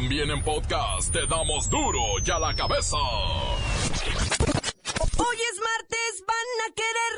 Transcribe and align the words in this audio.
También 0.00 0.30
en 0.30 0.40
podcast 0.44 1.10
te 1.12 1.26
damos 1.26 1.68
duro 1.68 1.98
y 2.24 2.30
a 2.30 2.38
la 2.38 2.54
cabeza. 2.54 2.96
Hoy 5.16 5.36
es 5.50 5.60
martes, 5.60 6.22
van 6.24 6.36
a 6.62 6.72
querer. 6.76 7.14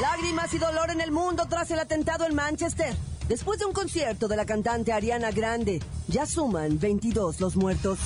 Lágrimas 0.00 0.54
y 0.54 0.58
dolor 0.58 0.90
en 0.92 1.00
el 1.00 1.10
mundo 1.10 1.46
tras 1.48 1.72
el 1.72 1.80
atentado 1.80 2.24
en 2.24 2.36
Manchester. 2.36 2.94
Después 3.28 3.58
de 3.58 3.64
un 3.64 3.72
concierto 3.72 4.28
de 4.28 4.36
la 4.36 4.44
cantante 4.44 4.92
Ariana 4.92 5.30
Grande, 5.30 5.80
ya 6.08 6.26
suman 6.26 6.78
22 6.78 7.40
los 7.40 7.56
muertos. 7.56 7.98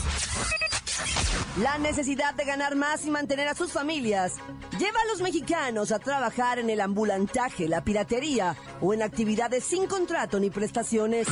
La 1.61 1.77
necesidad 1.79 2.35
de 2.35 2.45
ganar 2.45 2.77
más 2.77 3.05
y 3.05 3.11
mantener 3.11 3.49
a 3.49 3.55
sus 3.57 3.73
familias 3.73 4.35
lleva 4.79 5.01
a 5.01 5.07
los 5.11 5.21
mexicanos 5.21 5.91
a 5.91 5.99
trabajar 5.99 6.61
en 6.61 6.71
el 6.71 6.81
ambulantaje, 6.81 7.67
la 7.67 7.83
piratería 7.83 8.57
o 8.81 8.95
en 8.95 9.03
actividades 9.03 9.65
sin 9.65 9.89
contrato 9.89 10.39
ni 10.39 10.51
prestaciones. 10.51 11.27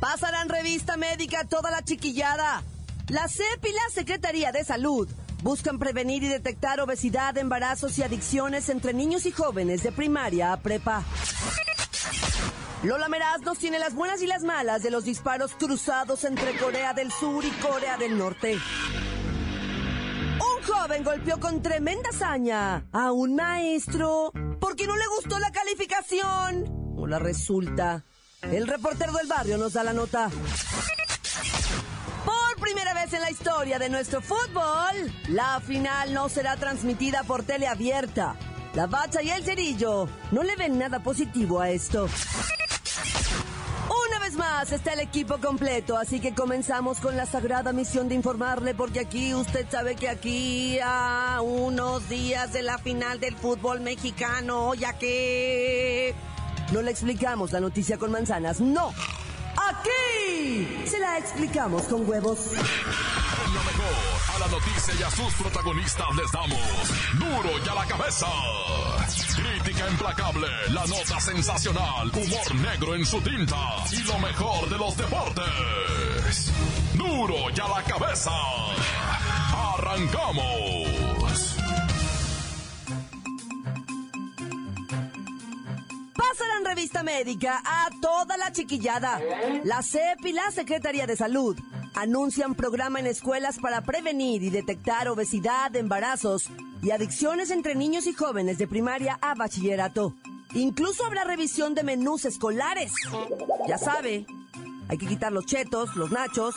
Pasarán 0.00 0.48
revista 0.48 0.96
médica 0.96 1.44
toda 1.44 1.70
la 1.70 1.82
chiquillada. 1.82 2.62
La 3.08 3.28
CEP 3.28 3.66
y 3.66 3.72
la 3.72 3.90
Secretaría 3.92 4.52
de 4.52 4.64
Salud 4.64 5.06
buscan 5.42 5.78
prevenir 5.78 6.22
y 6.22 6.28
detectar 6.28 6.80
obesidad, 6.80 7.36
embarazos 7.36 7.98
y 7.98 8.02
adicciones 8.02 8.70
entre 8.70 8.94
niños 8.94 9.26
y 9.26 9.32
jóvenes 9.32 9.82
de 9.82 9.92
primaria 9.92 10.54
a 10.54 10.56
prepa. 10.56 11.04
Lola 12.86 13.08
Meraz 13.08 13.40
nos 13.42 13.58
tiene 13.58 13.80
las 13.80 13.96
buenas 13.96 14.22
y 14.22 14.28
las 14.28 14.44
malas 14.44 14.80
de 14.80 14.92
los 14.92 15.04
disparos 15.04 15.56
cruzados 15.58 16.22
entre 16.22 16.56
Corea 16.56 16.94
del 16.94 17.10
Sur 17.10 17.44
y 17.44 17.50
Corea 17.50 17.96
del 17.96 18.16
Norte. 18.16 18.56
Un 20.34 20.62
joven 20.62 21.02
golpeó 21.02 21.40
con 21.40 21.62
tremenda 21.62 22.10
hazaña 22.10 22.86
a 22.92 23.10
un 23.10 23.34
maestro 23.34 24.30
porque 24.60 24.86
no 24.86 24.94
le 24.94 25.04
gustó 25.16 25.36
la 25.40 25.50
calificación. 25.50 26.94
Hola, 26.96 27.18
resulta. 27.18 28.04
El 28.42 28.68
reportero 28.68 29.12
del 29.14 29.26
barrio 29.26 29.58
nos 29.58 29.72
da 29.72 29.82
la 29.82 29.92
nota. 29.92 30.30
Por 32.24 32.60
primera 32.60 32.94
vez 32.94 33.12
en 33.12 33.20
la 33.20 33.32
historia 33.32 33.80
de 33.80 33.88
nuestro 33.88 34.20
fútbol, 34.20 35.12
la 35.26 35.60
final 35.60 36.14
no 36.14 36.28
será 36.28 36.56
transmitida 36.56 37.24
por 37.24 37.42
teleabierta. 37.42 38.36
La 38.74 38.86
bacha 38.86 39.22
y 39.22 39.30
el 39.30 39.42
cerillo 39.42 40.08
no 40.30 40.44
le 40.44 40.54
ven 40.54 40.78
nada 40.78 41.02
positivo 41.02 41.60
a 41.60 41.70
esto. 41.70 42.08
Más 44.36 44.70
está 44.70 44.92
el 44.92 45.00
equipo 45.00 45.38
completo, 45.38 45.96
así 45.96 46.20
que 46.20 46.34
comenzamos 46.34 47.00
con 47.00 47.16
la 47.16 47.24
sagrada 47.24 47.72
misión 47.72 48.08
de 48.08 48.14
informarle, 48.14 48.74
porque 48.74 49.00
aquí 49.00 49.34
usted 49.34 49.66
sabe 49.70 49.96
que 49.96 50.10
aquí 50.10 50.78
a 50.84 51.40
unos 51.42 52.06
días 52.10 52.52
de 52.52 52.62
la 52.62 52.76
final 52.76 53.18
del 53.18 53.34
fútbol 53.34 53.80
mexicano, 53.80 54.74
ya 54.74 54.92
que 54.98 56.14
no 56.72 56.82
le 56.82 56.90
explicamos 56.90 57.52
la 57.52 57.60
noticia 57.60 57.96
con 57.96 58.10
manzanas, 58.10 58.60
no. 58.60 58.92
Aquí 59.56 60.84
se 60.84 60.98
la 60.98 61.16
explicamos 61.16 61.84
con 61.84 62.06
huevos. 62.06 62.50
Noticia 64.48 64.94
y 64.98 65.02
a 65.02 65.10
sus 65.10 65.34
protagonistas 65.34 66.06
les 66.16 66.32
damos 66.32 66.58
duro 67.18 67.50
y 67.64 67.68
a 67.68 67.74
la 67.74 67.86
cabeza. 67.86 68.26
Crítica 69.34 69.88
implacable, 69.90 70.48
la 70.70 70.86
nota 70.86 71.20
sensacional, 71.20 72.08
humor 72.08 72.54
negro 72.56 72.94
en 72.94 73.04
su 73.04 73.20
tinta 73.20 73.56
y 73.92 74.02
lo 74.04 74.18
mejor 74.18 74.68
de 74.68 74.78
los 74.78 74.96
deportes. 74.96 76.52
Duro 76.94 77.50
y 77.54 77.60
a 77.60 77.68
la 77.68 77.82
cabeza. 77.82 78.30
Arrancamos. 79.74 81.56
Pasarán 86.14 86.64
revista 86.64 87.02
médica 87.02 87.62
a 87.64 87.88
toda 88.00 88.36
la 88.36 88.52
chiquillada. 88.52 89.20
La 89.64 89.82
CEP 89.82 90.26
y 90.26 90.32
la 90.32 90.50
Secretaría 90.50 91.06
de 91.06 91.16
Salud 91.16 91.56
anuncian 91.96 92.54
programa 92.54 93.00
en 93.00 93.06
escuelas 93.06 93.58
para 93.58 93.80
prevenir 93.80 94.42
y 94.42 94.50
detectar 94.50 95.08
obesidad, 95.08 95.74
embarazos 95.74 96.50
y 96.82 96.90
adicciones 96.90 97.50
entre 97.50 97.74
niños 97.74 98.06
y 98.06 98.12
jóvenes 98.12 98.58
de 98.58 98.68
primaria 98.68 99.18
a 99.22 99.34
bachillerato. 99.34 100.14
Incluso 100.54 101.04
habrá 101.04 101.24
revisión 101.24 101.74
de 101.74 101.82
menús 101.82 102.24
escolares. 102.24 102.92
Ya 103.66 103.78
sabe, 103.78 104.26
hay 104.88 104.98
que 104.98 105.06
quitar 105.06 105.32
los 105.32 105.46
chetos, 105.46 105.96
los 105.96 106.12
nachos, 106.12 106.54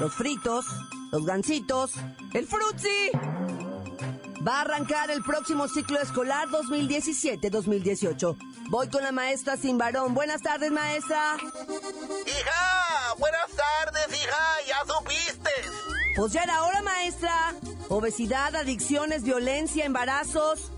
los 0.00 0.12
fritos, 0.14 0.66
los 1.12 1.24
gancitos, 1.24 1.92
el 2.34 2.46
frutzi. 2.46 3.10
Va 4.46 4.58
a 4.58 4.60
arrancar 4.62 5.10
el 5.12 5.22
próximo 5.22 5.68
ciclo 5.68 6.00
escolar 6.00 6.48
2017-2018. 6.48 8.51
Voy 8.68 8.88
con 8.88 9.02
la 9.02 9.12
maestra 9.12 9.56
sin 9.56 9.78
varón. 9.78 10.14
Buenas 10.14 10.42
tardes, 10.42 10.70
maestra. 10.70 11.36
Hija, 11.36 13.14
buenas 13.18 13.50
tardes, 13.50 14.22
hija, 14.22 14.44
ya 14.66 14.94
supiste. 14.94 15.50
Pues 16.16 16.32
ya 16.32 16.42
era 16.42 16.62
hora, 16.64 16.82
maestra. 16.82 17.54
Obesidad, 17.88 18.54
adicciones, 18.56 19.22
violencia, 19.22 19.84
embarazos. 19.84 20.70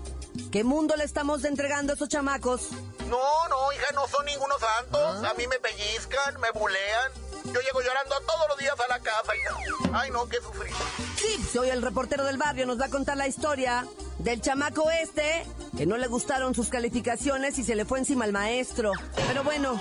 ¿Qué 0.51 0.63
mundo 0.63 0.95
le 0.95 1.03
estamos 1.03 1.43
entregando 1.45 1.93
a 1.93 1.95
esos 1.95 2.09
chamacos? 2.09 2.69
No, 3.09 3.47
no, 3.49 3.71
hija, 3.73 3.85
no 3.93 4.07
son 4.07 4.25
ningunos 4.25 4.57
santos. 4.59 5.23
A 5.23 5.33
mí 5.35 5.47
me 5.47 5.59
pellizcan, 5.59 6.39
me 6.39 6.51
bulean. 6.51 7.11
Yo 7.45 7.61
llego 7.61 7.81
llorando 7.81 8.15
todos 8.21 8.47
los 8.49 8.57
días 8.57 8.75
a 8.79 8.87
la 8.87 8.99
casa, 8.99 9.35
hija. 9.35 9.55
Ay, 9.93 10.09
no, 10.11 10.27
qué 10.27 10.37
sufrir. 10.37 10.73
Sí, 11.17 11.43
soy 11.53 11.69
el 11.69 11.81
reportero 11.81 12.23
del 12.23 12.37
barrio. 12.37 12.65
Nos 12.65 12.79
va 12.79 12.85
a 12.85 12.89
contar 12.89 13.17
la 13.17 13.27
historia 13.27 13.85
del 14.17 14.41
chamaco 14.41 14.89
este, 14.89 15.45
que 15.77 15.85
no 15.85 15.97
le 15.97 16.07
gustaron 16.07 16.55
sus 16.55 16.69
calificaciones 16.69 17.59
y 17.59 17.63
se 17.63 17.75
le 17.75 17.85
fue 17.85 17.99
encima 17.99 18.25
al 18.25 18.31
maestro. 18.31 18.91
Pero 19.27 19.43
bueno, 19.43 19.79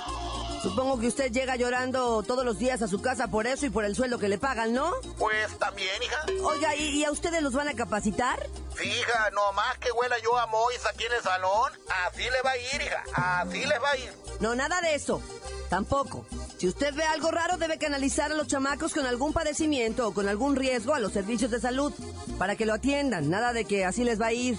supongo 0.63 1.01
que 1.01 1.09
usted 1.09 1.33
llega 1.33 1.57
llorando 1.57 2.23
todos 2.23 2.45
los 2.45 2.59
días 2.59 2.83
a 2.83 2.89
su 2.89 3.01
casa 3.01 3.29
por 3.29 3.47
eso 3.47 3.65
y 3.65 3.71
por 3.71 3.85
el 3.87 3.97
sueldo 3.97 4.19
que 4.19 4.29
le 4.29 4.37
pagan, 4.39 4.75
¿no? 4.75 4.93
Pues 5.19 5.59
también, 5.59 6.03
hija. 6.03 6.27
Oiga, 6.43 6.77
¿y, 6.77 7.01
y 7.01 7.05
a 7.05 7.11
ustedes 7.11 7.43
los 7.43 7.55
van 7.55 7.69
a 7.69 7.75
capacitar? 7.75 8.47
Fija, 8.75 9.31
nomás 9.31 9.79
que 9.79 9.93
huela 9.93 10.19
yo 10.19 10.37
a 10.39 10.47
Mois 10.47 10.85
aquí 10.87 11.05
en 11.05 11.13
el 11.13 11.23
salón, 11.23 11.73
así 12.07 12.23
le 12.23 12.43
va 12.43 12.51
a 12.51 12.57
ir, 12.57 12.83
hija. 12.83 13.05
Así 13.15 13.65
les 13.65 13.83
va 13.83 13.91
a 13.91 13.97
ir. 13.97 14.13
No, 14.41 14.55
nada 14.55 14.81
de 14.81 14.95
eso. 14.95 15.23
Tampoco. 15.69 16.27
Si 16.65 16.69
usted 16.69 16.95
ve 16.95 17.05
algo 17.05 17.31
raro, 17.31 17.59
debe 17.59 17.77
canalizar 17.77 18.33
a 18.33 18.35
los 18.35 18.47
chamacos 18.47 18.95
con 18.95 19.05
algún 19.05 19.35
padecimiento 19.35 20.09
o 20.09 20.15
con 20.15 20.31
algún 20.31 20.57
riesgo 20.57 20.95
a 20.95 20.99
los 20.99 21.13
servicios 21.13 21.51
de 21.51 21.61
salud 21.61 21.93
para 22.39 22.57
que 22.57 22.65
lo 22.65 22.73
atiendan. 22.73 23.29
Nada 23.29 23.53
de 23.53 23.67
que 23.67 23.85
así 23.85 24.03
les 24.03 24.19
va 24.19 24.29
a 24.29 24.33
ir. 24.33 24.59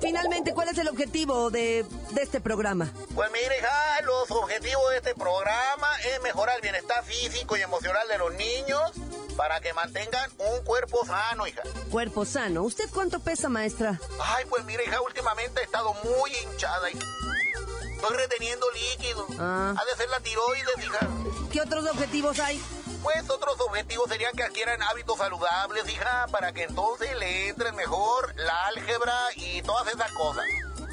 Finalmente, 0.00 0.54
¿cuál 0.54 0.68
es 0.68 0.78
el 0.78 0.86
objetivo 0.86 1.50
de, 1.50 1.84
de 2.12 2.22
este 2.22 2.40
programa? 2.40 2.92
Pues 3.16 3.32
mire, 3.32 3.58
hija, 3.58 4.00
los 4.02 4.30
objetivos 4.30 4.90
de 4.90 4.98
este 4.98 5.14
programa 5.16 5.88
es 6.14 6.22
mejorar 6.22 6.54
el 6.54 6.62
bienestar 6.62 7.04
físico 7.04 7.56
y 7.56 7.62
emocional 7.62 8.06
de 8.06 8.18
los 8.18 8.32
niños 8.34 8.92
para 9.36 9.60
que 9.60 9.72
mantengan 9.72 10.30
un 10.38 10.64
cuerpo 10.64 11.04
sano, 11.04 11.48
hija. 11.48 11.62
Cuerpo 11.90 12.24
sano. 12.24 12.62
¿Usted 12.62 12.88
cuánto 12.94 13.18
pesa, 13.18 13.48
maestra? 13.48 13.98
Ay, 14.20 14.44
pues 14.48 14.64
mire, 14.66 14.84
hija, 14.84 15.00
últimamente 15.02 15.62
he 15.62 15.64
estado 15.64 15.94
muy 16.04 16.30
hinchada, 16.44 16.90
hija. 16.92 17.06
Estoy 18.00 18.16
reteniendo 18.16 18.66
líquido. 18.70 19.26
Ah. 19.38 19.74
Ha 19.76 19.84
de 19.84 19.94
ser 19.94 20.08
la 20.08 20.20
tiroides, 20.20 20.84
hija. 20.84 21.08
¿Qué 21.52 21.60
otros 21.60 21.86
objetivos 21.86 22.38
hay? 22.38 22.58
Pues 23.02 23.28
otros 23.28 23.60
objetivos 23.60 24.08
serían 24.08 24.32
que 24.34 24.42
adquieran 24.42 24.82
hábitos 24.82 25.18
saludables, 25.18 25.86
hija, 25.86 26.26
para 26.30 26.52
que 26.52 26.64
entonces 26.64 27.14
le 27.18 27.48
entren 27.48 27.76
mejor 27.76 28.34
la 28.36 28.68
álgebra 28.68 29.14
y 29.36 29.60
todas 29.60 29.86
esas 29.92 30.10
cosas. 30.12 30.44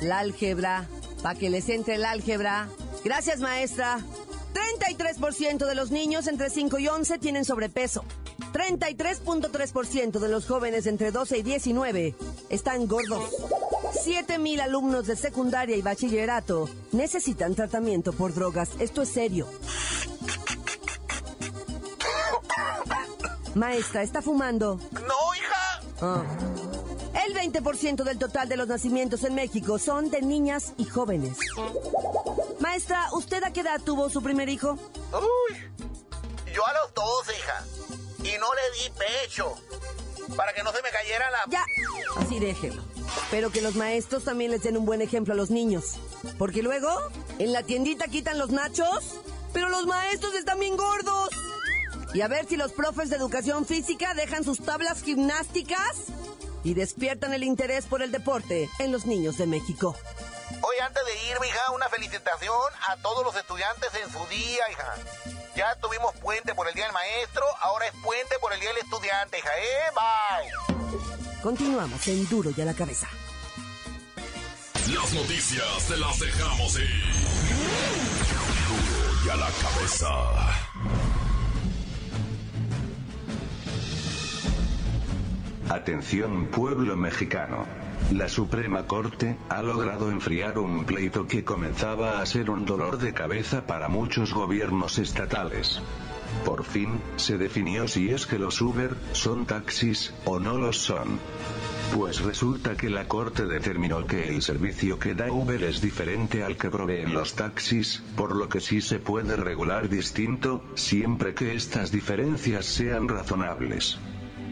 La 0.01 0.19
álgebra. 0.19 0.85
Para 1.23 1.39
que 1.39 1.49
les 1.49 1.69
entre 1.69 1.97
la 1.97 2.11
álgebra. 2.11 2.67
Gracias, 3.05 3.39
maestra. 3.39 3.99
33% 4.53 5.65
de 5.65 5.75
los 5.75 5.91
niños 5.91 6.27
entre 6.27 6.49
5 6.49 6.77
y 6.79 6.89
11 6.89 7.19
tienen 7.19 7.45
sobrepeso. 7.45 8.03
33.3% 8.51 10.19
de 10.19 10.27
los 10.27 10.45
jóvenes 10.45 10.87
entre 10.87 11.11
12 11.11 11.37
y 11.37 11.43
19 11.43 12.15
están 12.49 12.87
gordos. 12.87 13.29
7 13.91 14.37
mil 14.37 14.61
alumnos 14.61 15.07
de 15.07 15.15
secundaria 15.15 15.75
y 15.75 15.81
bachillerato 15.81 16.69
necesitan 16.91 17.55
tratamiento 17.55 18.13
por 18.13 18.33
drogas. 18.33 18.69
Esto 18.79 19.01
es 19.01 19.09
serio. 19.09 19.47
Maestra, 23.55 24.03
¿está 24.03 24.21
fumando? 24.21 24.79
No, 24.91 25.35
hija. 25.35 25.81
Ah. 26.01 26.23
El 27.25 27.33
20% 27.33 28.03
del 28.03 28.19
total 28.19 28.47
de 28.47 28.57
los 28.57 28.67
nacimientos 28.67 29.23
en 29.23 29.35
México 29.35 29.79
son 29.79 30.09
de 30.09 30.21
niñas 30.21 30.73
y 30.77 30.85
jóvenes. 30.85 31.37
Maestra, 32.59 33.07
¿usted 33.13 33.43
a 33.43 33.51
qué 33.51 33.61
edad 33.61 33.81
tuvo 33.83 34.09
su 34.09 34.21
primer 34.21 34.47
hijo? 34.49 34.77
Uy. 35.11 35.57
Yo 36.53 36.65
a 36.65 36.73
los 36.73 36.93
12, 36.93 37.33
hija. 37.37 37.65
Y 38.19 38.37
no 38.39 38.47
le 38.53 38.61
di 38.77 38.91
pecho. 38.97 39.55
Para 40.35 40.53
que 40.53 40.61
no 40.61 40.71
se 40.71 40.81
me 40.81 40.89
cayera 40.89 41.29
la... 41.31 41.39
Ya, 41.47 41.65
así 42.17 42.39
déjelo. 42.39 42.83
Pero 43.31 43.51
que 43.51 43.61
los 43.61 43.75
maestros 43.75 44.23
también 44.23 44.51
les 44.51 44.63
den 44.63 44.77
un 44.77 44.85
buen 44.85 45.01
ejemplo 45.01 45.33
a 45.33 45.37
los 45.37 45.49
niños. 45.49 45.95
Porque 46.37 46.63
luego, 46.63 46.89
en 47.39 47.53
la 47.53 47.63
tiendita 47.63 48.07
quitan 48.07 48.37
los 48.37 48.49
nachos, 48.49 49.19
pero 49.53 49.69
los 49.69 49.85
maestros 49.85 50.33
están 50.33 50.59
bien 50.59 50.77
gordos. 50.77 51.29
Y 52.13 52.21
a 52.21 52.27
ver 52.27 52.45
si 52.47 52.57
los 52.57 52.71
profes 52.71 53.09
de 53.09 53.17
educación 53.17 53.65
física 53.65 54.13
dejan 54.13 54.43
sus 54.43 54.63
tablas 54.63 55.01
gimnásticas 55.03 56.05
y 56.63 56.73
despiertan 56.73 57.33
el 57.33 57.43
interés 57.43 57.85
por 57.85 58.01
el 58.01 58.11
deporte 58.11 58.69
en 58.79 58.91
los 58.91 59.05
niños 59.05 59.37
de 59.37 59.47
México. 59.47 59.95
Hoy 60.61 60.75
antes 60.81 61.03
de 61.05 61.13
ir, 61.29 61.37
hija, 61.47 61.71
una 61.73 61.89
felicitación 61.89 62.71
a 62.87 62.97
todos 62.97 63.23
los 63.23 63.35
estudiantes 63.35 63.89
en 64.03 64.11
su 64.11 64.25
día, 64.27 64.71
hija. 64.71 64.93
Ya 65.57 65.75
tuvimos 65.81 66.13
puente 66.17 66.53
por 66.53 66.67
el 66.67 66.75
Día 66.75 66.83
del 66.83 66.93
Maestro, 66.93 67.43
ahora 67.63 67.87
es 67.87 67.93
puente 68.03 68.35
por 68.39 68.53
el 68.53 68.59
Día 68.59 68.69
del 68.69 68.77
Estudiante, 68.77 69.37
¿eh? 69.37 69.41
Bye. 69.95 71.41
Continuamos 71.41 72.07
en 72.07 72.29
Duro 72.29 72.51
y 72.55 72.61
a 72.61 72.65
la 72.65 72.75
cabeza. 72.75 73.07
Las 74.93 75.13
noticias 75.13 75.87
te 75.87 75.97
las 75.97 76.19
dejamos 76.19 76.77
ir. 76.77 77.03
Duro 78.67 79.25
y 79.25 79.29
a 79.29 79.35
la 79.35 79.49
cabeza. 79.49 80.09
Atención 85.69 86.51
pueblo 86.51 86.95
mexicano. 86.95 87.65
La 88.11 88.29
Suprema 88.29 88.87
Corte 88.87 89.35
ha 89.49 89.61
logrado 89.61 90.09
enfriar 90.09 90.57
un 90.59 90.85
pleito 90.85 91.27
que 91.27 91.43
comenzaba 91.43 92.21
a 92.21 92.25
ser 92.25 92.49
un 92.49 92.63
dolor 92.65 92.99
de 92.99 93.13
cabeza 93.13 93.67
para 93.67 93.89
muchos 93.89 94.33
gobiernos 94.33 94.97
estatales. 94.97 95.81
Por 96.45 96.63
fin, 96.63 97.01
se 97.17 97.37
definió 97.37 97.85
si 97.89 98.09
es 98.09 98.25
que 98.25 98.39
los 98.39 98.61
Uber 98.61 98.95
son 99.11 99.45
taxis 99.45 100.13
o 100.23 100.39
no 100.39 100.57
los 100.57 100.77
son. 100.77 101.19
Pues 101.93 102.21
resulta 102.21 102.77
que 102.77 102.89
la 102.89 103.09
Corte 103.09 103.45
determinó 103.45 104.05
que 104.05 104.29
el 104.29 104.41
servicio 104.41 104.97
que 104.99 105.13
da 105.13 105.29
Uber 105.29 105.61
es 105.63 105.81
diferente 105.81 106.45
al 106.45 106.55
que 106.55 106.69
proveen 106.69 107.13
los 107.13 107.35
taxis, 107.35 108.01
por 108.15 108.37
lo 108.37 108.47
que 108.47 108.61
sí 108.61 108.79
se 108.79 108.99
puede 108.99 109.35
regular 109.35 109.89
distinto, 109.89 110.63
siempre 110.75 111.33
que 111.33 111.55
estas 111.55 111.91
diferencias 111.91 112.65
sean 112.65 113.09
razonables. 113.09 113.99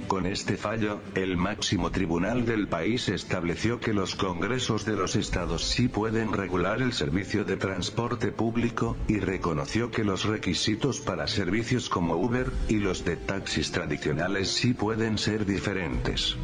Con 0.08 0.28
este 0.28 0.56
fallo, 0.56 1.02
el 1.16 1.36
máximo 1.36 1.90
tribunal 1.90 2.46
del 2.46 2.68
país 2.68 3.10
estableció 3.10 3.80
que 3.80 3.92
los 3.92 4.16
congresos 4.16 4.86
de 4.86 4.96
los 4.96 5.16
estados 5.16 5.64
sí 5.64 5.88
pueden 5.88 6.32
regular 6.32 6.82
el 6.82 6.94
servicio 6.94 7.44
de 7.44 7.58
transporte 7.58 8.32
público, 8.32 8.98
y 9.08 9.20
reconoció 9.20 9.90
que 9.90 10.04
los 10.04 10.26
requisitos 10.26 11.00
para 11.02 11.28
servicios 11.28 11.90
como 11.90 12.16
Uber, 12.18 12.52
y 12.70 12.76
los 12.76 13.04
de 13.04 13.16
taxis 13.16 13.72
tradicionales 13.72 14.50
sí 14.50 14.74
pueden 14.74 15.18
ser 15.18 15.46
diferentes. 15.46 16.38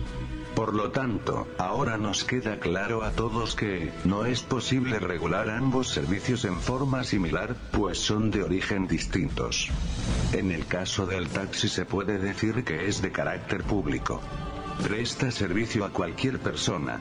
Por 0.62 0.76
lo 0.76 0.92
tanto, 0.92 1.48
ahora 1.58 1.98
nos 1.98 2.24
queda 2.24 2.60
claro 2.60 3.04
a 3.04 3.10
todos 3.10 3.56
que, 3.56 3.92
no 4.04 4.26
es 4.26 4.44
posible 4.44 5.00
regular 5.00 5.50
ambos 5.50 5.90
servicios 5.90 6.46
en 6.46 6.56
forma 6.60 7.04
similar, 7.04 7.56
pues 7.72 7.98
son 7.98 8.30
de 8.30 8.44
origen 8.44 8.88
distintos. 8.88 9.70
En 10.34 10.52
el 10.52 10.68
caso 10.68 11.08
del 11.08 11.30
taxi 11.30 11.68
se 11.68 11.86
puede 11.86 12.20
decir 12.20 12.64
que 12.64 12.88
es 12.88 13.02
de 13.02 13.12
carácter 13.12 13.64
público. 13.64 14.22
Presta 14.84 15.32
servicio 15.32 15.84
a 15.84 15.90
cualquier 15.90 16.38
persona. 16.38 17.00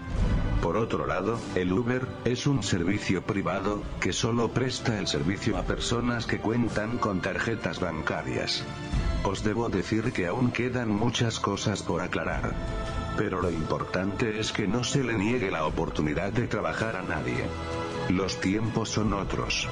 Por 0.62 0.78
otro 0.78 1.06
lado, 1.06 1.38
el 1.54 1.70
Uber 1.70 2.08
es 2.24 2.46
un 2.46 2.62
servicio 2.62 3.20
privado, 3.20 3.82
que 4.00 4.14
solo 4.14 4.52
presta 4.52 4.98
el 4.98 5.06
servicio 5.06 5.58
a 5.58 5.64
personas 5.64 6.24
que 6.24 6.40
cuentan 6.40 6.96
con 6.96 7.20
tarjetas 7.20 7.78
bancarias. 7.78 8.64
Os 9.22 9.44
debo 9.44 9.68
decir 9.68 10.12
que 10.12 10.28
aún 10.28 10.50
quedan 10.50 10.88
muchas 10.88 11.38
cosas 11.38 11.82
por 11.82 12.00
aclarar. 12.00 12.54
Pero 13.16 13.42
lo 13.42 13.50
importante 13.50 14.40
es 14.40 14.52
que 14.52 14.66
no 14.66 14.84
se 14.84 15.04
le 15.04 15.14
niegue 15.14 15.50
la 15.50 15.66
oportunidad 15.66 16.32
de 16.32 16.46
trabajar 16.48 16.96
a 16.96 17.02
nadie. 17.02 17.44
Los 18.08 18.40
tiempos 18.40 18.88
son 18.88 19.12
otros. 19.12 19.68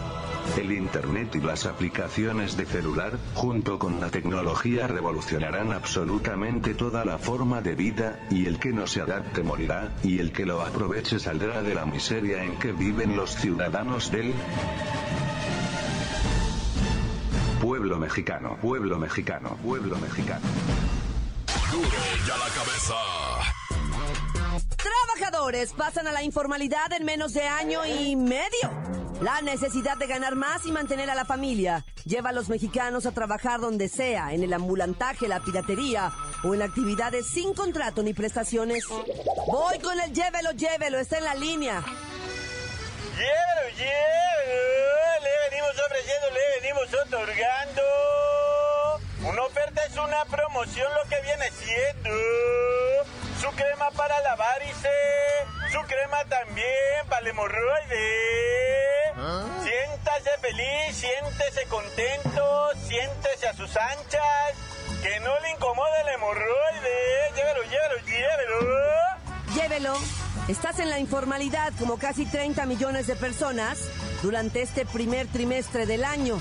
El 0.57 0.73
Internet 0.73 1.35
y 1.35 1.41
las 1.41 1.67
aplicaciones 1.67 2.57
de 2.57 2.67
celular, 2.67 3.19
junto 3.35 3.79
con 3.79 4.01
la 4.01 4.11
tecnología, 4.11 4.87
revolucionarán 4.87 5.73
absolutamente 5.73 6.75
toda 6.75 7.05
la 7.05 7.19
forma 7.19 7.61
de 7.61 7.75
vida, 7.75 8.21
y 8.31 8.47
el 8.47 8.59
que 8.59 8.73
no 8.73 8.87
se 8.87 9.01
adapte 9.01 9.43
morirá, 9.43 9.93
y 10.03 10.21
el 10.21 10.33
que 10.33 10.47
lo 10.47 10.63
aproveche 10.63 11.19
saldrá 11.19 11.63
de 11.63 11.75
la 11.75 11.85
miseria 11.85 12.45
en 12.45 12.59
que 12.59 12.73
viven 12.73 13.17
los 13.17 13.35
ciudadanos 13.35 14.11
del 14.11 14.33
pueblo 17.61 17.99
mexicano, 17.99 18.57
pueblo 18.61 18.99
mexicano, 18.99 19.57
pueblo 19.63 19.99
mexicano. 19.99 20.47
Duro 21.71 21.89
y 22.27 22.31
a 22.31 22.37
la 22.37 22.49
cabeza. 22.55 22.95
Trabajadores 24.77 25.73
pasan 25.73 26.07
a 26.07 26.13
la 26.13 26.23
informalidad 26.23 26.93
en 26.93 27.05
menos 27.05 27.33
de 27.35 27.43
año 27.43 27.85
y 27.85 28.17
medio. 28.17 28.71
La 29.21 29.43
necesidad 29.43 29.97
de 29.97 30.07
ganar 30.07 30.37
más 30.37 30.65
y 30.65 30.73
mantener 30.73 31.11
a 31.11 31.15
la 31.15 31.25
familia 31.25 31.85
lleva 32.05 32.31
a 32.31 32.33
los 32.33 32.49
mexicanos 32.49 33.05
a 33.05 33.11
trabajar 33.13 33.61
donde 33.61 33.89
sea, 33.89 34.33
en 34.33 34.45
el 34.45 34.53
ambulantaje, 34.53 35.27
la 35.27 35.41
piratería 35.41 36.13
o 36.45 36.55
en 36.55 36.63
actividades 36.63 37.27
sin 37.27 37.53
contrato 37.53 38.03
ni 38.03 38.15
prestaciones. 38.15 38.85
Voy 39.49 39.79
con 39.81 39.99
el 40.01 40.13
llévelo, 40.13 40.53
llévelo, 40.53 40.99
está 40.99 41.19
en 41.19 41.25
la 41.25 41.35
línea. 41.35 41.83
Llévelo, 43.17 43.77
llévelo. 43.77 43.99
Le 45.23 45.31
venimos 45.51 45.75
ofreciendo, 45.85 46.27
le 46.31 46.61
venimos 46.61 46.95
otorgando. 47.05 47.83
Una 49.29 49.43
oferta 49.43 49.85
es 49.85 49.97
una 49.97 50.25
promoción, 50.27 50.48
lo 50.67 51.09
que 51.09 51.21
viene 51.23 51.51
siendo. 51.53 52.11
Su 53.41 53.49
crema 53.55 53.91
para 53.93 54.21
la 54.23 54.35
varice, 54.35 54.91
su 55.71 55.79
crema 55.83 56.25
también 56.25 57.07
para 57.09 57.21
el 57.21 57.29
hemorroide. 57.29 59.15
Siéntase 59.63 60.31
feliz, 60.41 60.97
siéntese 60.97 61.65
contento, 61.69 62.71
siéntese 62.89 63.47
a 63.47 63.55
sus 63.55 63.77
anchas. 63.77 64.57
Que 65.01 65.21
no 65.21 65.39
le 65.39 65.51
incomode 65.53 66.01
el 66.01 66.09
hemorroide. 66.09 67.31
Llévelo, 67.37 67.63
llévelo, 67.63 67.97
llévelo. 68.05 69.55
Llévelo. 69.55 69.95
Estás 70.49 70.81
en 70.81 70.91
la 70.91 70.99
informalidad 70.99 71.73
como 71.79 71.99
casi 71.99 72.27
30 72.27 72.67
millones 72.67 73.07
de 73.07 73.15
personas 73.15 73.79
durante 74.23 74.63
este 74.63 74.85
primer 74.87 75.29
trimestre 75.29 75.87
del 75.87 76.05
año. 76.05 76.41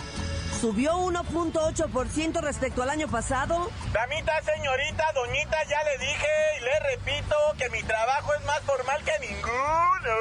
Subió 0.59 0.98
1.8% 0.98 2.42
respecto 2.42 2.81
al 2.81 2.89
año 2.89 3.07
pasado. 3.07 3.69
Damita, 3.94 4.42
señorita, 4.42 5.12
doñita, 5.13 5.63
ya 5.65 5.83
le 5.83 6.00
dije 6.00 6.27
y 6.57 6.63
le 6.63 6.80
repito 6.80 7.36
que 7.59 7.69
mi 7.69 7.83
trabajo 7.83 8.33
es 8.33 8.44
más 8.44 8.59
formal 8.62 9.04
que 9.04 9.19
ninguno. 9.19 10.15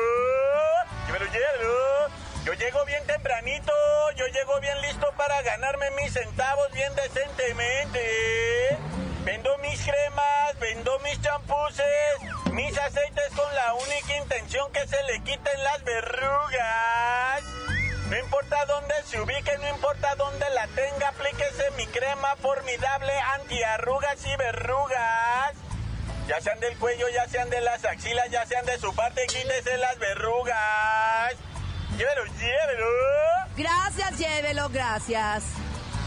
Llévelo, 1.07 1.25
llévelo. 1.25 2.09
Yo 2.45 2.53
llego 2.53 2.85
bien 2.85 3.03
tempranito, 3.07 3.73
yo 4.17 4.27
llego 4.27 4.61
bien 4.61 4.79
listo 4.83 5.11
para 5.17 5.41
ganarme 5.41 5.91
mis 5.93 6.13
centavos 6.13 6.71
bien 6.73 6.95
decentemente. 6.95 8.77
Vendo 9.25 9.57
mis 9.59 9.83
cremas, 9.83 10.59
vendo 10.61 10.99
mis 10.99 11.19
champuses, 11.23 11.87
mis 12.53 12.77
aceites 12.79 13.31
con 13.35 13.55
la 13.55 13.73
única 13.75 14.17
intención 14.19 14.71
que 14.71 14.87
se 14.87 15.03
le 15.05 15.21
quiten 15.23 15.65
las 15.65 15.83
verrugas. 15.83 16.46
Importa 18.57 18.73
dónde 18.81 18.95
se 19.05 19.21
ubique, 19.21 19.59
no 19.59 19.69
importa 19.69 20.15
dónde 20.15 20.47
la 20.55 20.67
tenga, 20.69 21.09
aplíquese 21.09 21.71
mi 21.77 21.87
crema 21.89 22.37
formidable 22.37 23.13
antiarrugas 23.35 24.25
y 24.25 24.35
verrugas. 24.37 25.53
Ya 26.27 26.41
sean 26.41 26.59
del 26.61 26.75
cuello, 26.79 27.07
ya 27.11 27.29
sean 27.29 27.51
de 27.51 27.61
las 27.61 27.85
axilas, 27.85 28.31
ya 28.31 28.47
sean 28.47 28.65
de 28.65 28.79
su 28.79 28.95
parte, 28.95 29.27
quítese 29.27 29.77
las 29.77 29.99
verrugas. 29.99 31.35
Llévelo, 31.99 32.25
llévelo. 32.25 32.87
Gracias, 33.59 34.19
llévelo, 34.19 34.69
gracias. 34.71 35.45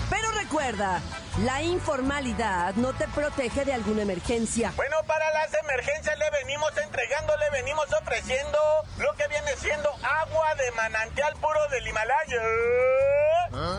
Pero 0.10 0.32
recuerda, 0.32 1.02
la 1.44 1.62
informalidad 1.62 2.76
no 2.76 2.94
te 2.94 3.08
protege 3.08 3.64
de 3.64 3.74
alguna 3.74 4.02
emergencia. 4.02 4.74
Bueno, 4.76 4.98
para 5.08 5.32
las 5.32 5.54
emergencias 5.54 6.18
le 6.18 6.30
venimos 6.32 6.76
entregando, 6.78 7.34
le 7.38 7.50
venimos 7.52 7.86
ofreciendo 7.94 8.60
lo 8.98 9.14
que 9.14 9.28
viene 9.28 9.56
siendo 9.58 9.90
agua 10.04 10.56
de 10.56 10.72
manantial 10.72 11.34
puro 11.36 11.60
del 11.70 11.88
Himalaya. 11.88 12.42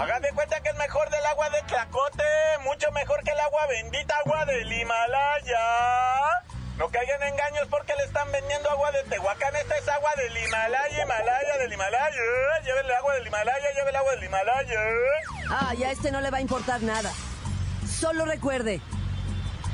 Hagan 0.01 0.23
de 0.23 0.33
cuenta 0.33 0.61
que 0.63 0.71
es 0.71 0.77
mejor 0.77 1.11
del 1.11 1.25
agua 1.27 1.51
de 1.51 1.63
Tlacote, 1.63 2.25
mucho 2.65 2.91
mejor 2.93 3.23
que 3.25 3.33
el 3.33 3.41
agua 3.41 3.67
bendita, 3.67 4.17
agua 4.25 4.47
del 4.47 4.73
Himalaya. 4.73 5.61
No 6.79 6.89
caigan 6.89 7.23
en 7.23 7.35
engaños 7.35 7.69
porque 7.69 7.95
le 7.95 8.05
están 8.05 8.33
vendiendo 8.33 8.71
agua 8.71 8.91
de 8.91 9.03
Tehuacán. 9.05 9.55
Esta 9.55 9.77
es 9.77 9.87
agua 9.87 10.11
del 10.17 10.35
Himalaya, 10.35 11.03
Himalaya, 11.03 11.59
del 11.59 11.73
Himalaya. 11.73 12.21
Lleve 12.65 12.81
el 12.81 12.91
agua 12.91 13.15
del 13.17 13.27
Himalaya, 13.27 13.71
lleve 13.77 13.91
el 13.91 13.97
agua 13.97 14.13
del 14.13 14.25
Himalaya. 14.25 14.81
Ah, 15.51 15.75
ya 15.75 15.89
a 15.89 15.93
este 15.93 16.11
no 16.11 16.23
le 16.23 16.31
va 16.31 16.39
a 16.39 16.41
importar 16.41 16.81
nada. 16.81 17.13
Solo 18.01 18.25
recuerde, 18.25 18.81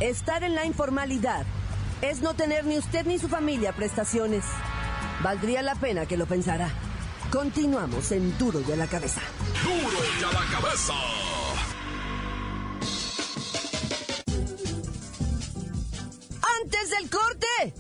estar 0.01 0.43
en 0.43 0.57
la 0.57 0.65
informalidad 0.65 1.47
es 2.03 2.23
no 2.23 2.35
tener 2.35 2.65
ni 2.65 2.77
usted 2.77 3.07
ni 3.07 3.21
su 3.21 3.29
familia 3.29 3.73
prestaciones. 3.73 4.45
Valdría 5.23 5.63
la 5.63 5.77
pena 5.77 6.07
que 6.07 6.17
lo 6.17 6.27
pensara. 6.27 6.69
Continuamos 7.31 8.11
en 8.11 8.37
Duro 8.37 8.61
y 8.67 8.73
a 8.73 8.77
la 8.77 8.89
cabeza. 8.89 9.21
Duro 9.63 9.99
y 10.19 10.25
a 10.25 10.33
la 10.33 10.61
cabeza. 10.61 10.93
Antes 16.63 16.91
del 16.91 17.09
corte, 17.09 17.75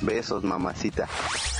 Besos, 0.01 0.43
mamacita. 0.43 1.07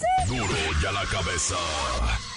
infórmese. 0.00 0.46
Duro 0.48 0.58
y 0.82 0.86
a 0.86 0.92
la 0.92 1.04
cabeza. 1.06 1.56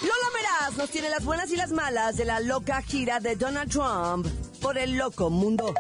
Lola 0.01 0.29
Meraz 0.34 0.77
nos 0.77 0.89
tiene 0.89 1.10
las 1.10 1.24
buenas 1.24 1.51
y 1.51 1.55
las 1.55 1.72
malas 1.72 2.17
de 2.17 2.25
la 2.25 2.39
loca 2.39 2.82
gira 2.82 3.20
de 3.20 3.36
Donald 3.36 3.72
Trump 3.72 4.27
por 4.62 4.77
el 4.77 4.96
loco 4.98 5.29
mundo. 5.29 5.74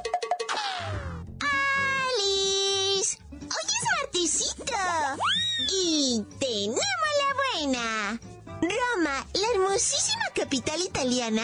¡Alice! 1.39 3.17
Hoy 3.31 3.65
es 3.67 3.83
martesito. 4.01 4.73
Y 5.71 6.23
tenemos 6.39 6.79
la 7.19 7.33
buena. 7.35 8.19
Roma, 8.61 9.25
la 9.33 9.47
hermosísima 9.53 10.25
capital 10.33 10.81
italiana, 10.81 11.43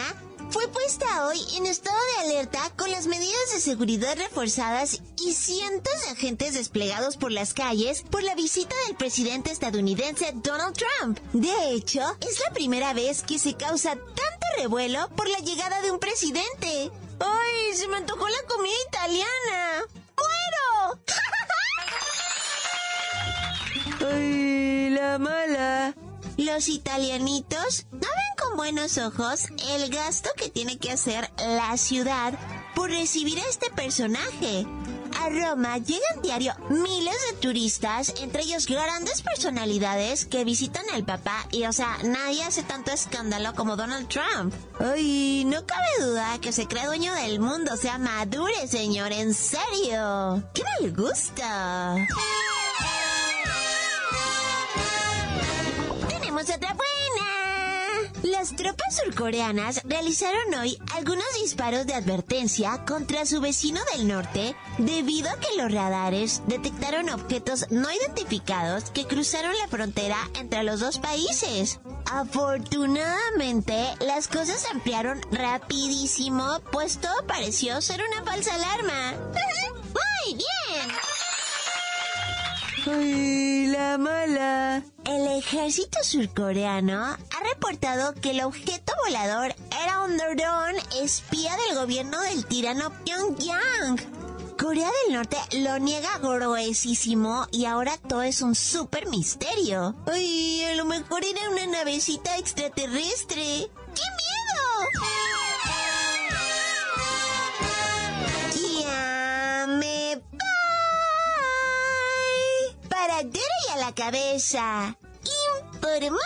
fue 0.50 0.66
puesta 0.68 1.26
hoy 1.26 1.38
en 1.56 1.66
estado 1.66 1.96
de 1.96 2.28
alerta 2.28 2.58
con 2.76 2.90
las 2.90 3.06
medidas 3.06 3.52
de 3.54 3.60
seguridad 3.60 4.16
reforzadas 4.16 5.00
y 5.24 5.32
cientos 5.32 5.92
de 6.04 6.10
agentes 6.10 6.54
desplegados 6.54 7.16
por 7.16 7.30
las 7.30 7.54
calles 7.54 8.02
por 8.10 8.22
la 8.22 8.34
visita 8.34 8.74
del 8.86 8.96
presidente 8.96 9.52
estadounidense 9.52 10.32
Donald 10.34 10.76
Trump. 10.76 11.20
De 11.32 11.70
hecho, 11.70 12.00
es 12.20 12.40
la 12.40 12.52
primera 12.52 12.92
vez 12.94 13.22
que 13.22 13.38
se 13.38 13.54
causa 13.54 13.90
tanto 13.90 14.46
revuelo 14.56 15.08
por 15.10 15.28
la 15.28 15.38
llegada 15.38 15.80
de 15.82 15.92
un 15.92 16.00
presidente. 16.00 16.90
¡Ay, 17.20 17.76
se 17.76 17.86
me 17.86 17.98
antojó 17.98 18.28
la 18.28 18.42
comida 18.48 18.74
italiana! 18.88 19.84
¡Muero! 20.16 21.00
¡Ay, 24.14 24.90
la 24.90 25.18
mala! 25.18 25.94
Los 26.36 26.68
italianitos 26.68 27.86
no 27.92 27.98
ven 28.00 28.39
con 28.50 28.56
buenos 28.56 28.98
ojos 28.98 29.46
el 29.68 29.90
gasto 29.90 30.30
que 30.36 30.48
tiene 30.48 30.78
que 30.78 30.92
hacer 30.92 31.28
la 31.38 31.76
ciudad 31.76 32.34
por 32.74 32.90
recibir 32.90 33.38
a 33.38 33.48
este 33.48 33.70
personaje. 33.70 34.66
A 35.18 35.28
Roma 35.28 35.78
llegan 35.78 36.22
diario 36.22 36.54
miles 36.68 37.16
de 37.30 37.36
turistas, 37.40 38.14
entre 38.20 38.42
ellos 38.42 38.66
grandes 38.66 39.22
personalidades 39.22 40.24
que 40.24 40.44
visitan 40.44 40.88
al 40.90 41.04
papá 41.04 41.46
y, 41.50 41.64
o 41.64 41.72
sea, 41.72 41.98
nadie 42.04 42.44
hace 42.44 42.62
tanto 42.62 42.92
escándalo 42.92 43.54
como 43.54 43.76
Donald 43.76 44.08
Trump. 44.08 44.54
Ay, 44.78 45.44
no 45.46 45.66
cabe 45.66 45.88
duda 46.00 46.38
que 46.40 46.52
se 46.52 46.66
cree 46.66 46.86
dueño 46.86 47.12
del 47.14 47.40
mundo, 47.40 47.72
o 47.74 47.76
sea, 47.76 47.98
madure, 47.98 48.66
señor, 48.68 49.12
en 49.12 49.34
serio. 49.34 50.42
¡Qué 50.54 50.62
mal 50.62 50.94
gusto! 50.94 51.42
tenemos 56.08 56.48
otra. 56.48 56.79
Las 58.40 58.56
tropas 58.56 58.96
surcoreanas 58.96 59.82
realizaron 59.84 60.54
hoy 60.54 60.78
algunos 60.94 61.26
disparos 61.42 61.86
de 61.86 61.92
advertencia 61.92 62.86
contra 62.86 63.26
su 63.26 63.38
vecino 63.42 63.78
del 63.92 64.08
norte 64.08 64.56
debido 64.78 65.28
a 65.28 65.38
que 65.38 65.58
los 65.58 65.70
radares 65.70 66.40
detectaron 66.46 67.10
objetos 67.10 67.66
no 67.70 67.92
identificados 67.92 68.84
que 68.92 69.06
cruzaron 69.06 69.52
la 69.58 69.68
frontera 69.68 70.16
entre 70.36 70.62
los 70.62 70.80
dos 70.80 70.98
países. 70.98 71.80
Afortunadamente, 72.10 73.76
las 74.06 74.26
cosas 74.26 74.62
se 74.62 74.68
ampliaron 74.68 75.20
rapidísimo, 75.30 76.62
pues 76.72 76.96
todo 76.96 77.26
pareció 77.26 77.78
ser 77.82 78.00
una 78.10 78.24
falsa 78.24 78.54
alarma. 78.54 79.12
¡Muy 80.24 80.34
bien! 80.34 80.69
¡Ay, 82.86 83.66
la 83.66 83.98
mala! 83.98 84.82
El 85.04 85.26
ejército 85.38 85.98
surcoreano 86.02 87.02
ha 87.02 87.18
reportado 87.52 88.14
que 88.14 88.30
el 88.30 88.42
objeto 88.42 88.94
volador 89.04 89.54
era 89.82 90.02
un 90.02 90.16
dron 90.16 90.76
espía 91.02 91.54
del 91.66 91.76
gobierno 91.76 92.18
del 92.22 92.46
tirano 92.46 92.90
Pyongyang. 93.04 93.98
Corea 94.58 94.88
del 95.04 95.14
Norte 95.14 95.36
lo 95.58 95.78
niega 95.78 96.18
gruesísimo 96.18 97.46
y 97.50 97.66
ahora 97.66 97.98
todo 97.98 98.22
es 98.22 98.40
un 98.40 98.54
súper 98.54 99.08
misterio. 99.08 99.94
Ay, 100.10 100.64
a 100.64 100.74
lo 100.74 100.86
mejor 100.86 101.22
era 101.24 101.50
una 101.50 101.66
navecita 101.66 102.38
extraterrestre. 102.38 103.68
¡Qué 103.94 104.02
miedo! 104.16 104.29
Cabeza. 113.92 114.96
Informó 115.72 116.18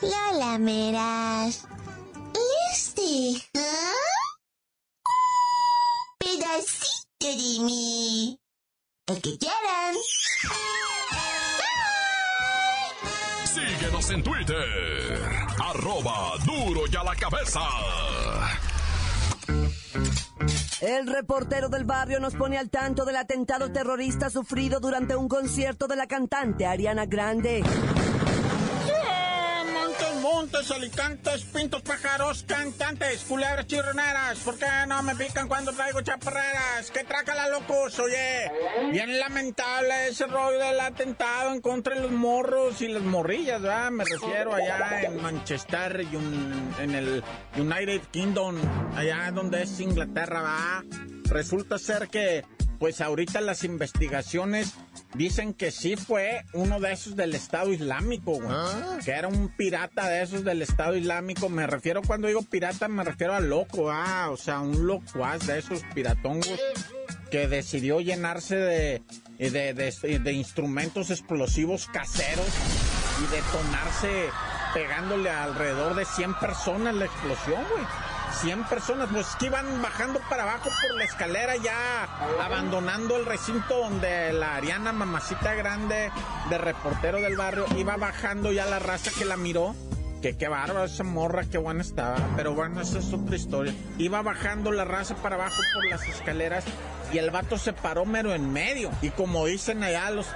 Lola 0.00 0.58
Meras. 0.58 1.66
Les 2.34 2.94
dejo 2.94 3.66
pedacito 6.18 7.26
de 7.26 7.64
mí. 7.64 8.38
El 9.06 9.20
que 9.20 9.38
quieran. 9.38 9.94
Síguenos 13.44 14.10
en 14.10 14.22
Twitter. 14.22 15.46
Arroba 15.58 16.36
duro 16.44 16.82
y 16.90 16.96
a 16.96 17.04
la 17.04 17.14
cabeza. 17.16 17.60
El 20.82 21.06
reportero 21.06 21.68
del 21.68 21.84
barrio 21.84 22.18
nos 22.18 22.34
pone 22.34 22.58
al 22.58 22.68
tanto 22.68 23.04
del 23.04 23.14
atentado 23.14 23.70
terrorista 23.70 24.30
sufrido 24.30 24.80
durante 24.80 25.14
un 25.14 25.28
concierto 25.28 25.86
de 25.86 25.94
la 25.94 26.08
cantante 26.08 26.66
Ariana 26.66 27.06
Grande. 27.06 27.62
Montes, 30.62 30.76
alicantes, 30.76 31.44
pintos, 31.46 31.82
pájaros, 31.82 32.44
cantantes, 32.46 33.24
culebras 33.24 33.66
chirroneras. 33.66 34.38
¿Por 34.44 34.56
qué 34.56 34.66
no 34.86 35.02
me 35.02 35.16
pican 35.16 35.48
cuando 35.48 35.72
traigo 35.72 36.02
chaparreras? 36.02 36.88
¿Qué 36.94 37.02
traca 37.02 37.34
la 37.34 37.48
locos, 37.48 37.98
oye? 37.98 38.48
Bien 38.92 39.18
lamentable 39.18 40.06
ese 40.08 40.24
rollo 40.28 40.60
del 40.60 40.78
atentado 40.78 41.52
en 41.52 41.60
contra 41.60 41.96
de 41.96 42.02
los 42.02 42.12
morros 42.12 42.80
y 42.80 42.86
las 42.86 43.02
morrillas, 43.02 43.60
¿verdad? 43.60 43.90
Me 43.90 44.04
refiero 44.04 44.54
allá 44.54 45.02
en 45.02 45.20
Manchester 45.20 46.06
y 46.12 46.14
un- 46.14 46.74
en 46.78 46.94
el 46.94 47.24
United 47.56 48.02
Kingdom, 48.12 48.56
allá 48.96 49.32
donde 49.32 49.64
es 49.64 49.80
Inglaterra, 49.80 50.42
¿va? 50.42 50.84
Resulta 51.24 51.76
ser 51.78 52.06
que, 52.08 52.44
pues 52.82 53.00
ahorita 53.00 53.40
las 53.40 53.62
investigaciones 53.62 54.74
dicen 55.14 55.54
que 55.54 55.70
sí 55.70 55.94
fue 55.94 56.44
uno 56.52 56.80
de 56.80 56.90
esos 56.90 57.14
del 57.14 57.32
Estado 57.32 57.72
Islámico, 57.72 58.32
güey. 58.40 58.48
Que 59.04 59.12
era 59.12 59.28
un 59.28 59.50
pirata 59.56 60.08
de 60.08 60.20
esos 60.20 60.42
del 60.42 60.62
Estado 60.62 60.96
Islámico. 60.96 61.48
Me 61.48 61.68
refiero, 61.68 62.02
cuando 62.02 62.26
digo 62.26 62.42
pirata, 62.42 62.88
me 62.88 63.04
refiero 63.04 63.34
a 63.34 63.40
loco, 63.40 63.88
ah, 63.92 64.30
o 64.32 64.36
sea, 64.36 64.58
un 64.58 64.84
locuaz 64.84 65.46
de 65.46 65.60
esos 65.60 65.82
piratongos 65.94 66.58
que 67.30 67.46
decidió 67.46 68.00
llenarse 68.00 68.56
de, 68.56 69.02
de, 69.38 69.74
de- 69.74 70.18
de 70.18 70.32
instrumentos 70.32 71.10
explosivos 71.10 71.86
caseros 71.86 72.48
y 73.22 73.30
detonarse 73.32 74.28
pegándole 74.74 75.30
a 75.30 75.44
alrededor 75.44 75.94
de 75.94 76.04
100 76.04 76.34
personas 76.34 76.96
la 76.96 77.04
explosión, 77.04 77.62
güey. 77.70 77.84
100 78.40 78.64
personas, 78.64 79.08
pues 79.12 79.26
que 79.38 79.46
iban 79.46 79.82
bajando 79.82 80.20
para 80.28 80.42
abajo 80.42 80.70
por 80.80 80.96
la 80.96 81.04
escalera 81.04 81.56
ya 81.56 82.04
abandonando 82.42 83.16
el 83.16 83.26
recinto 83.26 83.78
donde 83.78 84.32
la 84.32 84.56
Ariana, 84.56 84.92
mamacita 84.92 85.54
grande 85.54 86.10
de 86.50 86.58
reportero 86.58 87.20
del 87.20 87.36
barrio, 87.36 87.66
iba 87.76 87.96
bajando 87.96 88.52
ya 88.52 88.66
la 88.66 88.78
raza 88.78 89.10
que 89.16 89.24
la 89.24 89.36
miró. 89.36 89.74
Que 90.20 90.36
qué 90.36 90.46
bárbaro 90.46 90.84
esa 90.84 91.02
morra, 91.02 91.42
qué 91.50 91.58
buena 91.58 91.82
estaba. 91.82 92.16
Pero 92.36 92.54
bueno, 92.54 92.80
esa 92.80 93.00
es 93.00 93.12
otra 93.12 93.34
historia. 93.34 93.74
Iba 93.98 94.22
bajando 94.22 94.70
la 94.70 94.84
raza 94.84 95.16
para 95.16 95.34
abajo 95.34 95.60
por 95.74 95.84
las 95.86 96.06
escaleras 96.06 96.64
y 97.12 97.18
el 97.18 97.30
vato 97.30 97.58
se 97.58 97.72
paró 97.72 98.04
mero 98.04 98.34
en 98.34 98.52
medio. 98.52 98.90
Y 99.02 99.10
como 99.10 99.46
dicen 99.46 99.82
allá 99.82 100.10
los, 100.10 100.28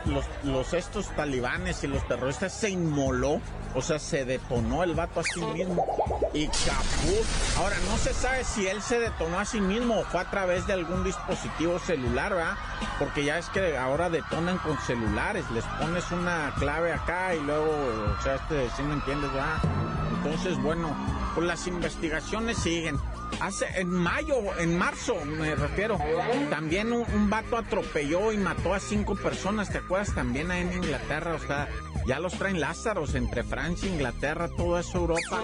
estos 0.74 1.08
talibanes 1.16 1.82
y 1.84 1.86
los 1.86 2.06
terroristas, 2.06 2.52
se 2.52 2.70
inmoló. 2.70 3.40
O 3.74 3.82
sea, 3.82 3.98
se 3.98 4.24
detonó 4.24 4.82
el 4.82 4.94
vato 4.94 5.20
a 5.20 5.22
sí 5.22 5.40
mismo. 5.40 5.84
Y 6.32 6.46
caput. 6.46 7.26
Ahora, 7.58 7.76
no 7.88 7.96
se 7.98 8.14
sabe 8.14 8.44
si 8.44 8.66
él 8.66 8.80
se 8.82 9.00
detonó 9.00 9.38
a 9.38 9.44
sí 9.44 9.60
mismo 9.60 10.00
o 10.00 10.04
fue 10.04 10.20
a 10.20 10.30
través 10.30 10.66
de 10.66 10.74
algún 10.74 11.04
dispositivo 11.04 11.78
celular, 11.78 12.34
¿verdad? 12.34 12.56
Porque 12.98 13.24
ya 13.24 13.38
es 13.38 13.48
que 13.50 13.76
ahora 13.76 14.08
detonan 14.10 14.58
con 14.58 14.78
celulares. 14.80 15.44
Les 15.50 15.64
pones 15.64 16.10
una 16.10 16.54
clave 16.58 16.92
acá 16.92 17.34
y 17.34 17.40
luego, 17.40 17.70
o 18.18 18.22
sea, 18.22 18.36
este, 18.36 18.68
si 18.76 18.82
me 18.82 18.94
entiendes, 18.94 19.32
¿verdad? 19.32 19.58
Entonces, 20.14 20.60
bueno, 20.62 20.94
pues 21.34 21.46
las 21.46 21.66
investigaciones 21.66 22.58
siguen. 22.58 22.98
Hace, 23.40 23.66
en 23.76 23.90
mayo, 23.90 24.36
en 24.58 24.78
marzo, 24.78 25.16
me 25.24 25.54
refiero, 25.54 25.98
también 26.48 26.92
un, 26.92 27.04
un 27.12 27.28
vato 27.28 27.58
atropelló 27.58 28.32
y 28.32 28.38
mató 28.38 28.72
a 28.72 28.80
cinco 28.80 29.14
personas, 29.14 29.68
¿te 29.68 29.78
acuerdas? 29.78 30.14
También 30.14 30.50
ahí 30.50 30.62
en 30.62 30.72
Inglaterra, 30.72 31.34
o 31.34 31.38
sea, 31.38 31.68
ya 32.06 32.20
los 32.20 32.34
traen 32.34 32.60
Lázaros 32.60 33.14
entre 33.14 33.42
Francia, 33.42 33.90
Inglaterra, 33.90 34.48
toda 34.56 34.80
esa 34.80 34.98
Europa. 34.98 35.42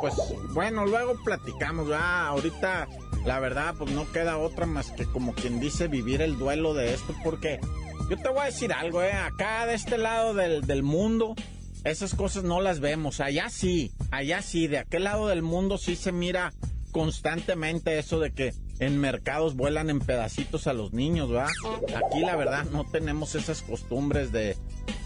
Pues 0.00 0.14
bueno, 0.50 0.84
luego 0.84 1.14
platicamos, 1.24 1.88
ya 1.88 2.26
ahorita 2.26 2.88
la 3.24 3.38
verdad 3.38 3.74
pues 3.78 3.90
no 3.90 4.10
queda 4.12 4.38
otra 4.38 4.66
más 4.66 4.90
que 4.92 5.04
como 5.04 5.34
quien 5.34 5.60
dice 5.60 5.88
vivir 5.88 6.22
el 6.22 6.38
duelo 6.38 6.72
de 6.74 6.94
esto 6.94 7.14
porque 7.22 7.60
yo 8.08 8.16
te 8.16 8.28
voy 8.28 8.40
a 8.40 8.44
decir 8.46 8.72
algo, 8.72 9.02
eh, 9.02 9.12
acá 9.12 9.66
de 9.66 9.74
este 9.74 9.98
lado 9.98 10.34
del, 10.34 10.62
del 10.66 10.82
mundo 10.82 11.36
esas 11.84 12.14
cosas 12.14 12.44
no 12.44 12.60
las 12.60 12.80
vemos, 12.80 13.20
allá 13.20 13.48
sí, 13.50 13.92
allá 14.10 14.42
sí, 14.42 14.66
de 14.66 14.78
aquel 14.78 15.04
lado 15.04 15.28
del 15.28 15.42
mundo 15.42 15.78
sí 15.78 15.96
se 15.96 16.12
mira 16.12 16.52
constantemente 16.92 17.98
eso 17.98 18.18
de 18.18 18.32
que 18.32 18.52
en 18.80 18.98
mercados 18.98 19.54
vuelan 19.56 19.90
en 19.90 20.00
pedacitos 20.00 20.66
a 20.66 20.72
los 20.72 20.92
niños, 20.92 21.32
¿va? 21.32 21.44
Aquí 21.44 22.20
la 22.20 22.34
verdad 22.36 22.64
no 22.64 22.84
tenemos 22.84 23.34
esas 23.34 23.62
costumbres 23.62 24.32
de... 24.32 24.56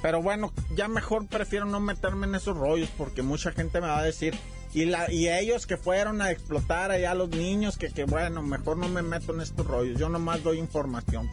Pero 0.01 0.23
bueno, 0.23 0.53
ya 0.77 0.87
mejor 0.89 1.27
prefiero 1.27 1.67
no 1.67 1.81
meterme 1.81 2.27
en 2.27 2.37
esos 2.37 2.57
rollos 2.57 2.89
porque 2.97 3.23
mucha 3.23 3.53
gente 3.53 3.81
me 3.81 3.89
va 3.89 3.99
a 3.99 4.05
decir... 4.05 4.35
Y, 4.73 4.87
la, 4.87 5.09
y 5.13 5.29
ellos 5.29 5.69
que 5.69 5.77
fueron 5.77 6.21
a 6.21 6.33
explotar 6.33 6.91
allá 6.91 7.13
a 7.13 7.15
los 7.15 7.29
niños, 7.29 7.79
que, 7.79 7.93
que 7.93 8.05
bueno, 8.05 8.43
mejor 8.43 8.77
no 8.77 8.89
me 8.89 9.03
meto 9.03 9.33
en 9.33 9.41
estos 9.41 9.65
rollos, 9.65 10.01
yo 10.01 10.09
nomás 10.09 10.43
doy 10.43 10.59
información. 10.59 11.31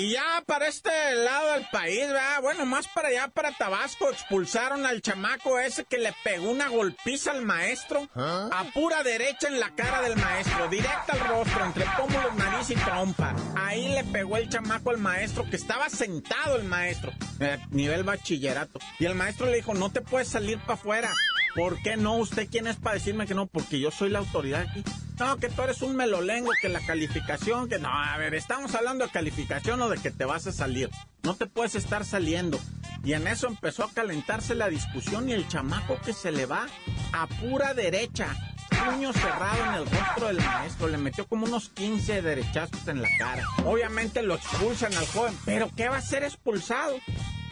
Y 0.00 0.12
ya 0.12 0.42
para 0.46 0.66
este 0.66 0.88
lado 1.14 1.52
del 1.52 1.66
país, 1.70 2.06
¿verdad? 2.06 2.40
Bueno, 2.40 2.64
más 2.64 2.88
para 2.88 3.08
allá, 3.08 3.28
para 3.28 3.52
Tabasco, 3.52 4.08
expulsaron 4.08 4.86
al 4.86 5.02
chamaco 5.02 5.58
ese 5.58 5.84
que 5.84 5.98
le 5.98 6.14
pegó 6.24 6.50
una 6.50 6.68
golpiza 6.68 7.32
al 7.32 7.42
maestro. 7.42 8.08
A 8.14 8.64
pura 8.72 9.02
derecha 9.02 9.48
en 9.48 9.60
la 9.60 9.74
cara 9.74 10.00
del 10.00 10.16
maestro, 10.16 10.68
directa 10.68 11.12
al 11.12 11.28
rostro, 11.28 11.66
entre 11.66 11.84
pómulos, 11.98 12.34
nariz 12.34 12.70
y 12.70 12.76
trompa. 12.76 13.36
Ahí 13.54 13.88
le 13.88 14.04
pegó 14.04 14.38
el 14.38 14.48
chamaco 14.48 14.88
al 14.88 14.96
maestro, 14.96 15.44
que 15.50 15.56
estaba 15.56 15.90
sentado 15.90 16.56
el 16.56 16.64
maestro, 16.64 17.12
eh, 17.38 17.58
nivel 17.68 18.02
bachillerato. 18.02 18.80
Y 18.98 19.04
el 19.04 19.14
maestro 19.14 19.48
le 19.50 19.56
dijo, 19.56 19.74
no 19.74 19.92
te 19.92 20.00
puedes 20.00 20.28
salir 20.28 20.58
para 20.60 20.74
afuera. 20.74 21.12
¿Por 21.54 21.82
qué 21.82 21.98
no? 21.98 22.16
¿Usted 22.16 22.48
quién 22.50 22.66
es 22.68 22.76
para 22.76 22.94
decirme 22.94 23.26
que 23.26 23.34
no? 23.34 23.48
Porque 23.48 23.78
yo 23.78 23.90
soy 23.90 24.08
la 24.08 24.20
autoridad 24.20 24.62
aquí. 24.62 24.82
No, 25.20 25.36
que 25.36 25.50
tú 25.50 25.60
eres 25.60 25.82
un 25.82 25.96
melolengo, 25.96 26.50
que 26.62 26.70
la 26.70 26.80
calificación, 26.80 27.68
que 27.68 27.78
no, 27.78 27.90
a 27.90 28.16
ver, 28.16 28.34
estamos 28.34 28.74
hablando 28.74 29.04
de 29.04 29.10
calificación 29.10 29.82
o 29.82 29.90
de 29.90 29.98
que 29.98 30.10
te 30.10 30.24
vas 30.24 30.46
a 30.46 30.52
salir. 30.52 30.88
No 31.22 31.34
te 31.34 31.44
puedes 31.44 31.74
estar 31.74 32.06
saliendo. 32.06 32.58
Y 33.04 33.12
en 33.12 33.26
eso 33.26 33.46
empezó 33.46 33.84
a 33.84 33.92
calentarse 33.92 34.54
la 34.54 34.70
discusión 34.70 35.28
y 35.28 35.34
el 35.34 35.46
chamaco 35.46 35.98
que 36.02 36.14
se 36.14 36.32
le 36.32 36.46
va 36.46 36.66
a 37.12 37.26
pura 37.26 37.74
derecha, 37.74 38.34
puño 38.70 39.12
cerrado 39.12 39.62
en 39.62 39.74
el 39.74 39.90
rostro 39.90 40.28
del 40.28 40.38
maestro, 40.38 40.88
le 40.88 40.96
metió 40.96 41.26
como 41.26 41.44
unos 41.44 41.68
15 41.68 42.22
derechazos 42.22 42.88
en 42.88 43.02
la 43.02 43.08
cara. 43.18 43.44
Obviamente 43.66 44.22
lo 44.22 44.36
expulsan 44.36 44.94
al 44.94 45.06
joven, 45.08 45.36
pero 45.44 45.70
¿qué 45.76 45.90
va 45.90 45.98
a 45.98 46.02
ser 46.02 46.24
expulsado? 46.24 46.96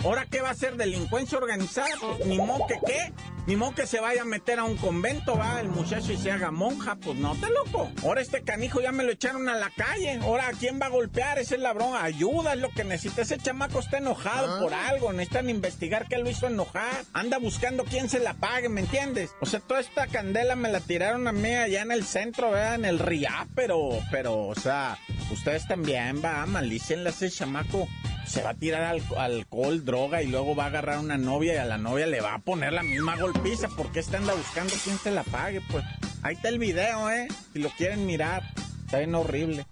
¿Ahora 0.04 0.24
qué 0.24 0.40
va 0.40 0.48
a 0.48 0.54
ser 0.54 0.76
delincuencia 0.76 1.36
organizada? 1.36 1.90
Pues 2.00 2.24
ni 2.24 2.38
modo 2.38 2.66
que 2.66 2.78
qué, 2.86 3.12
ni 3.48 3.56
modo 3.56 3.74
que 3.74 3.86
se 3.86 3.98
vaya 3.98 4.22
a 4.22 4.24
meter 4.26 4.58
a 4.58 4.64
un 4.64 4.76
convento, 4.76 5.36
va 5.38 5.60
el 5.60 5.68
muchacho 5.70 6.12
y 6.12 6.18
se 6.18 6.30
haga 6.30 6.50
monja, 6.50 6.96
pues 6.96 7.16
no 7.18 7.34
te 7.34 7.48
loco. 7.48 7.90
Ahora 8.04 8.20
este 8.20 8.42
canijo 8.42 8.80
ya 8.82 8.92
me 8.92 9.04
lo 9.04 9.10
echaron 9.10 9.48
a 9.48 9.56
la 9.56 9.70
calle. 9.70 10.20
Ahora 10.22 10.48
¿a 10.48 10.52
quién 10.52 10.78
va 10.80 10.86
a 10.86 10.90
golpear? 10.90 11.38
Esa 11.38 11.54
es 11.54 11.60
la 11.62 11.72
broma. 11.72 12.04
Ayuda, 12.04 12.52
es 12.52 12.60
lo 12.60 12.68
que 12.68 12.84
necesita. 12.84 13.22
Ese 13.22 13.38
chamaco 13.38 13.80
está 13.80 13.98
enojado 13.98 14.60
por 14.62 14.74
algo. 14.74 15.12
Necesitan 15.14 15.48
investigar 15.48 16.06
qué 16.08 16.18
lo 16.18 16.28
hizo 16.28 16.46
enojar. 16.46 17.04
Anda 17.14 17.38
buscando 17.38 17.84
quién 17.84 18.10
se 18.10 18.18
la 18.20 18.34
pague, 18.34 18.68
¿me 18.68 18.82
entiendes? 18.82 19.30
O 19.40 19.46
sea, 19.46 19.60
toda 19.60 19.80
esta 19.80 20.06
candela 20.08 20.54
me 20.54 20.70
la 20.70 20.80
tiraron 20.80 21.26
a 21.26 21.32
mí 21.32 21.50
allá 21.54 21.80
en 21.80 21.90
el 21.92 22.04
centro, 22.04 22.50
¿verdad? 22.50 22.74
En 22.74 22.84
el 22.84 22.98
RIA, 22.98 23.48
pero, 23.54 23.98
pero, 24.10 24.46
o 24.46 24.54
sea, 24.54 24.98
ustedes 25.32 25.66
también, 25.66 26.22
va, 26.22 26.44
malícienle 26.44 27.08
a 27.08 27.12
ese 27.12 27.30
chamaco 27.30 27.88
se 28.26 28.42
va 28.42 28.50
a 28.50 28.54
tirar 28.54 28.82
al- 28.82 29.02
alcohol, 29.16 29.86
droga 29.86 30.22
y 30.22 30.26
luego 30.26 30.54
va 30.54 30.64
a 30.64 30.66
agarrar 30.66 30.96
a 30.96 31.00
una 31.00 31.16
novia 31.16 31.54
y 31.54 31.56
a 31.56 31.64
la 31.64 31.78
novia 31.78 32.06
le 32.06 32.20
va 32.20 32.34
a 32.34 32.38
poner 32.40 32.74
la 32.74 32.82
misma 32.82 33.16
golpiza 33.38 33.68
porque 33.68 34.00
este 34.00 34.16
anda 34.16 34.34
buscando 34.34 34.74
quién 34.82 34.98
se 34.98 35.10
la 35.10 35.22
pague, 35.22 35.60
pues. 35.70 35.84
Ahí 36.22 36.34
está 36.34 36.48
el 36.48 36.58
video, 36.58 37.10
¿eh? 37.10 37.28
Si 37.52 37.60
lo 37.60 37.70
quieren 37.70 38.04
mirar, 38.04 38.42
está 38.84 38.98
bien 38.98 39.14
horrible. 39.14 39.66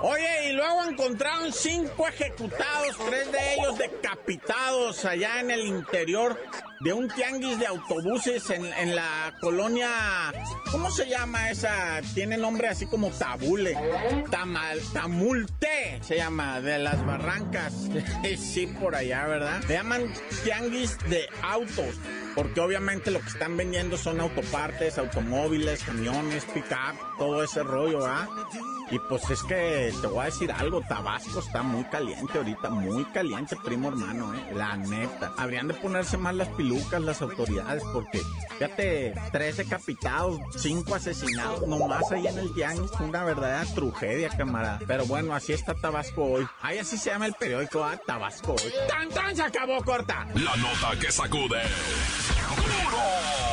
Oye, 0.00 0.50
y 0.50 0.52
luego 0.52 0.84
encontraron 0.84 1.52
cinco 1.52 2.06
ejecutados, 2.06 2.96
tres 3.08 3.32
de 3.32 3.54
ellos 3.54 3.78
decapitados 3.78 5.04
allá 5.04 5.40
en 5.40 5.50
el 5.50 5.66
interior 5.66 6.40
de 6.80 6.92
un 6.92 7.08
tianguis 7.08 7.58
de 7.58 7.66
autobuses 7.66 8.50
en, 8.50 8.64
en 8.64 8.94
la 8.94 9.34
colonia. 9.40 9.88
¿Cómo 10.70 10.90
se 10.90 11.08
llama 11.08 11.50
esa? 11.50 12.00
Tiene 12.14 12.36
nombre 12.36 12.68
así 12.68 12.86
como 12.86 13.10
Tabule. 13.10 13.76
Tamal, 14.30 14.80
Tamulte 14.92 15.98
se 16.02 16.16
llama, 16.16 16.60
de 16.60 16.78
las 16.78 17.04
barrancas. 17.04 17.74
sí, 18.38 18.66
por 18.66 18.94
allá, 18.94 19.26
¿verdad? 19.26 19.62
Le 19.68 19.74
llaman 19.74 20.12
tianguis 20.44 20.98
de 21.08 21.28
autos. 21.42 21.96
Porque 22.34 22.60
obviamente 22.60 23.10
lo 23.10 23.20
que 23.20 23.28
están 23.28 23.56
vendiendo 23.56 23.96
son 23.96 24.20
autopartes, 24.20 24.98
automóviles, 24.98 25.82
camiones, 25.82 26.44
pick-up, 26.44 26.96
todo 27.18 27.42
ese 27.42 27.62
rollo, 27.62 28.06
¿ah? 28.06 28.28
Y 28.90 28.98
pues 29.00 29.28
es 29.28 29.42
que 29.42 29.92
te 30.00 30.06
voy 30.06 30.20
a 30.20 30.24
decir 30.26 30.50
algo, 30.50 30.80
Tabasco 30.80 31.40
está 31.40 31.62
muy 31.62 31.84
caliente 31.84 32.38
ahorita, 32.38 32.70
muy 32.70 33.04
caliente, 33.06 33.56
primo 33.62 33.88
hermano, 33.88 34.32
eh, 34.34 34.54
la 34.54 34.76
neta. 34.76 35.34
Habrían 35.36 35.68
de 35.68 35.74
ponerse 35.74 36.16
más 36.16 36.34
las 36.34 36.48
pilucas 36.68 37.00
las 37.00 37.22
autoridades 37.22 37.82
porque, 37.92 38.20
fíjate, 38.58 39.14
tres 39.32 39.56
decapitados, 39.56 40.38
cinco 40.56 40.94
asesinados, 40.94 41.66
nomás 41.66 42.10
ahí 42.12 42.26
en 42.26 42.38
el 42.38 42.52
tianguis, 42.54 42.90
una 43.00 43.24
verdadera 43.24 43.64
tragedia, 43.74 44.28
camarada. 44.28 44.80
Pero 44.86 45.06
bueno, 45.06 45.34
así 45.34 45.52
está 45.52 45.74
Tabasco 45.74 46.24
hoy. 46.24 46.46
Ahí 46.60 46.78
así 46.78 46.98
se 46.98 47.10
llama 47.10 47.26
el 47.26 47.34
periódico, 47.34 47.82
ah, 47.82 47.98
Tabasco 48.06 48.52
hoy. 48.52 48.72
¡Tan, 48.88 49.08
tan! 49.08 49.34
Se 49.34 49.42
acabó, 49.42 49.82
corta. 49.82 50.26
La 50.34 50.56
nota 50.56 50.98
que 51.00 51.10
sacude. 51.10 51.62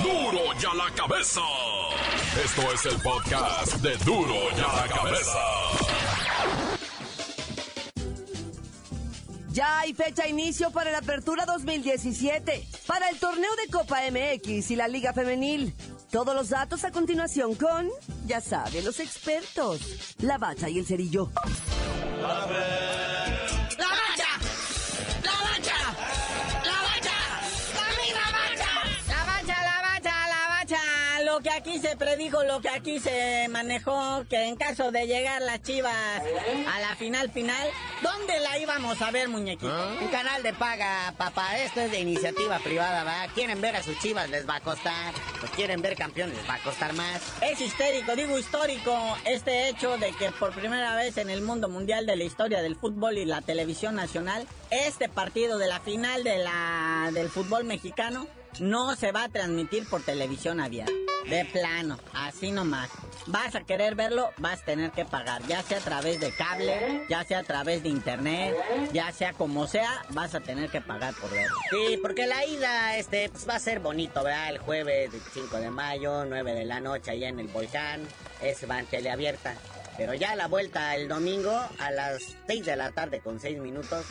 ¡Duro! 0.01 0.31
¡Duro 0.31 0.59
ya 0.59 0.73
la 0.73 0.91
cabeza! 0.93 1.41
Esto 2.43 2.73
es 2.73 2.85
el 2.85 3.01
podcast 3.01 3.75
de 3.75 3.95
Duro 3.97 4.49
ya 4.57 4.67
la 4.73 4.87
cabeza. 4.87 6.04
Ya 9.55 9.79
hay 9.79 9.93
fecha 9.93 10.27
inicio 10.27 10.69
para 10.69 10.91
la 10.91 10.97
apertura 10.97 11.45
2017, 11.45 12.67
para 12.85 13.07
el 13.07 13.17
torneo 13.19 13.49
de 13.55 13.71
Copa 13.71 13.99
MX 14.11 14.71
y 14.71 14.75
la 14.75 14.89
Liga 14.89 15.13
Femenil. 15.13 15.73
Todos 16.11 16.35
los 16.35 16.49
datos 16.49 16.83
a 16.83 16.91
continuación 16.91 17.55
con, 17.55 17.89
ya 18.25 18.41
saben, 18.41 18.83
los 18.83 18.99
expertos, 18.99 20.15
la 20.19 20.37
bacha 20.37 20.67
y 20.67 20.79
el 20.79 20.85
cerillo. 20.85 21.31
¡La 22.21 23.14
Lo 31.35 31.41
que 31.41 31.49
aquí 31.49 31.79
se 31.79 31.97
predijo, 31.97 32.45
lo 32.45 32.61
que 32.61 32.69
aquí 32.69 32.97
se 32.97 33.49
manejó, 33.49 34.23
que 34.29 34.45
en 34.45 34.55
caso 34.55 34.93
de 34.93 35.05
llegar 35.05 35.41
las 35.41 35.61
chivas 35.61 35.93
a 35.93 36.79
la 36.79 36.95
final 36.95 37.29
final, 37.29 37.67
¿dónde 38.01 38.39
la 38.39 38.57
íbamos 38.57 39.01
a 39.01 39.11
ver, 39.11 39.27
muñequito? 39.27 39.89
Un 40.01 40.07
canal 40.07 40.43
de 40.43 40.53
paga, 40.53 41.13
papá. 41.17 41.57
Esto 41.57 41.81
es 41.81 41.91
de 41.91 41.99
iniciativa 41.99 42.57
privada, 42.59 43.03
¿va? 43.03 43.27
Quieren 43.33 43.59
ver 43.59 43.75
a 43.75 43.83
sus 43.83 43.99
chivas, 43.99 44.29
les 44.29 44.47
va 44.47 44.55
a 44.55 44.59
costar. 44.61 45.13
Pues 45.41 45.51
quieren 45.51 45.81
ver 45.81 45.97
campeones, 45.97 46.37
les 46.37 46.49
va 46.49 46.53
a 46.53 46.63
costar 46.63 46.93
más. 46.93 47.21
Es 47.41 47.59
histérico, 47.59 48.15
digo 48.15 48.39
histórico, 48.39 48.97
este 49.25 49.67
hecho 49.67 49.97
de 49.97 50.13
que 50.13 50.31
por 50.31 50.53
primera 50.53 50.95
vez 50.95 51.17
en 51.17 51.29
el 51.29 51.41
mundo 51.41 51.67
mundial 51.67 52.05
de 52.05 52.15
la 52.15 52.23
historia 52.23 52.61
del 52.61 52.77
fútbol 52.77 53.17
y 53.17 53.25
la 53.25 53.41
televisión 53.41 53.95
nacional, 53.95 54.47
este 54.71 55.09
partido 55.09 55.57
de 55.57 55.67
la 55.67 55.81
final 55.81 56.23
de 56.23 56.37
la, 56.37 57.09
del 57.13 57.27
fútbol 57.29 57.65
mexicano 57.65 58.25
no 58.59 58.95
se 58.95 59.11
va 59.11 59.23
a 59.23 59.29
transmitir 59.29 59.87
por 59.87 60.01
televisión 60.01 60.59
abierta. 60.59 60.91
De 61.29 61.43
plano, 61.45 61.97
así 62.13 62.51
nomás. 62.51 62.89
Vas 63.25 63.55
a 63.55 63.61
querer 63.61 63.95
verlo, 63.95 64.29
vas 64.37 64.61
a 64.61 64.65
tener 64.65 64.91
que 64.91 65.05
pagar, 65.05 65.41
ya 65.47 65.63
sea 65.63 65.79
a 65.79 65.81
través 65.81 66.19
de 66.19 66.31
cable, 66.31 67.05
ya 67.09 67.23
sea 67.23 67.39
a 67.39 67.43
través 67.43 67.81
de 67.81 67.89
internet, 67.89 68.55
ya 68.93 69.11
sea 69.11 69.33
como 69.33 69.65
sea, 69.65 70.05
vas 70.09 70.35
a 70.35 70.41
tener 70.41 70.69
que 70.69 70.81
pagar 70.81 71.15
por 71.15 71.31
verlo. 71.31 71.55
Sí, 71.71 71.97
porque 71.99 72.27
la 72.27 72.45
ida 72.45 72.97
este, 72.97 73.29
pues, 73.29 73.49
va 73.49 73.55
a 73.55 73.59
ser 73.59 73.79
bonito, 73.79 74.23
¿verdad? 74.23 74.49
El 74.49 74.59
jueves 74.59 75.09
5 75.33 75.57
de 75.57 75.71
mayo, 75.71 76.25
9 76.25 76.53
de 76.53 76.65
la 76.65 76.79
noche, 76.79 77.09
allá 77.11 77.29
en 77.29 77.39
el 77.39 77.47
volcán. 77.47 78.07
Es 78.41 78.69
va 78.69 78.79
en 78.79 78.85
teleabierta. 78.85 79.55
Pero 79.97 80.13
ya 80.13 80.35
la 80.35 80.47
vuelta 80.47 80.95
el 80.95 81.07
domingo 81.07 81.57
a 81.79 81.91
las 81.91 82.35
6 82.47 82.65
de 82.65 82.75
la 82.75 82.91
tarde 82.91 83.19
con 83.19 83.39
6 83.39 83.59
minutos. 83.59 84.05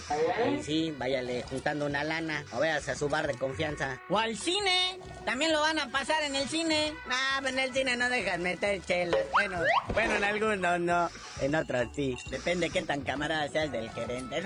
Y 0.51 0.63
sí, 0.63 0.95
váyale 0.97 1.43
juntando 1.43 1.87
una 1.87 2.05
lana 2.05 2.45
o 2.53 2.61
veas 2.61 2.89
a 2.89 2.95
su 2.95 3.09
bar 3.09 3.27
de 3.27 3.35
confianza. 3.35 4.01
O 4.09 4.19
al 4.19 4.37
cine, 4.37 4.99
también 5.25 5.53
lo 5.53 5.61
van 5.61 5.79
a 5.79 5.91
pasar 5.91 6.23
en 6.23 6.37
el 6.37 6.49
cine. 6.49 6.95
No, 7.07 7.49
en 7.49 7.59
el 7.59 7.73
cine 7.73 7.97
no 7.97 8.09
dejan 8.09 8.43
meter 8.43 8.83
chelas. 8.85 9.21
Bueno, 9.33 9.59
bueno, 9.93 10.17
en 10.17 10.25
algunos 10.25 10.81
no, 10.81 11.11
en 11.41 11.55
otros 11.55 11.89
sí. 11.95 12.17
Depende 12.31 12.71
qué 12.71 12.83
tan 12.83 13.03
camarada 13.03 13.49
seas 13.49 13.71
del 13.71 13.91
gerente. 13.91 14.43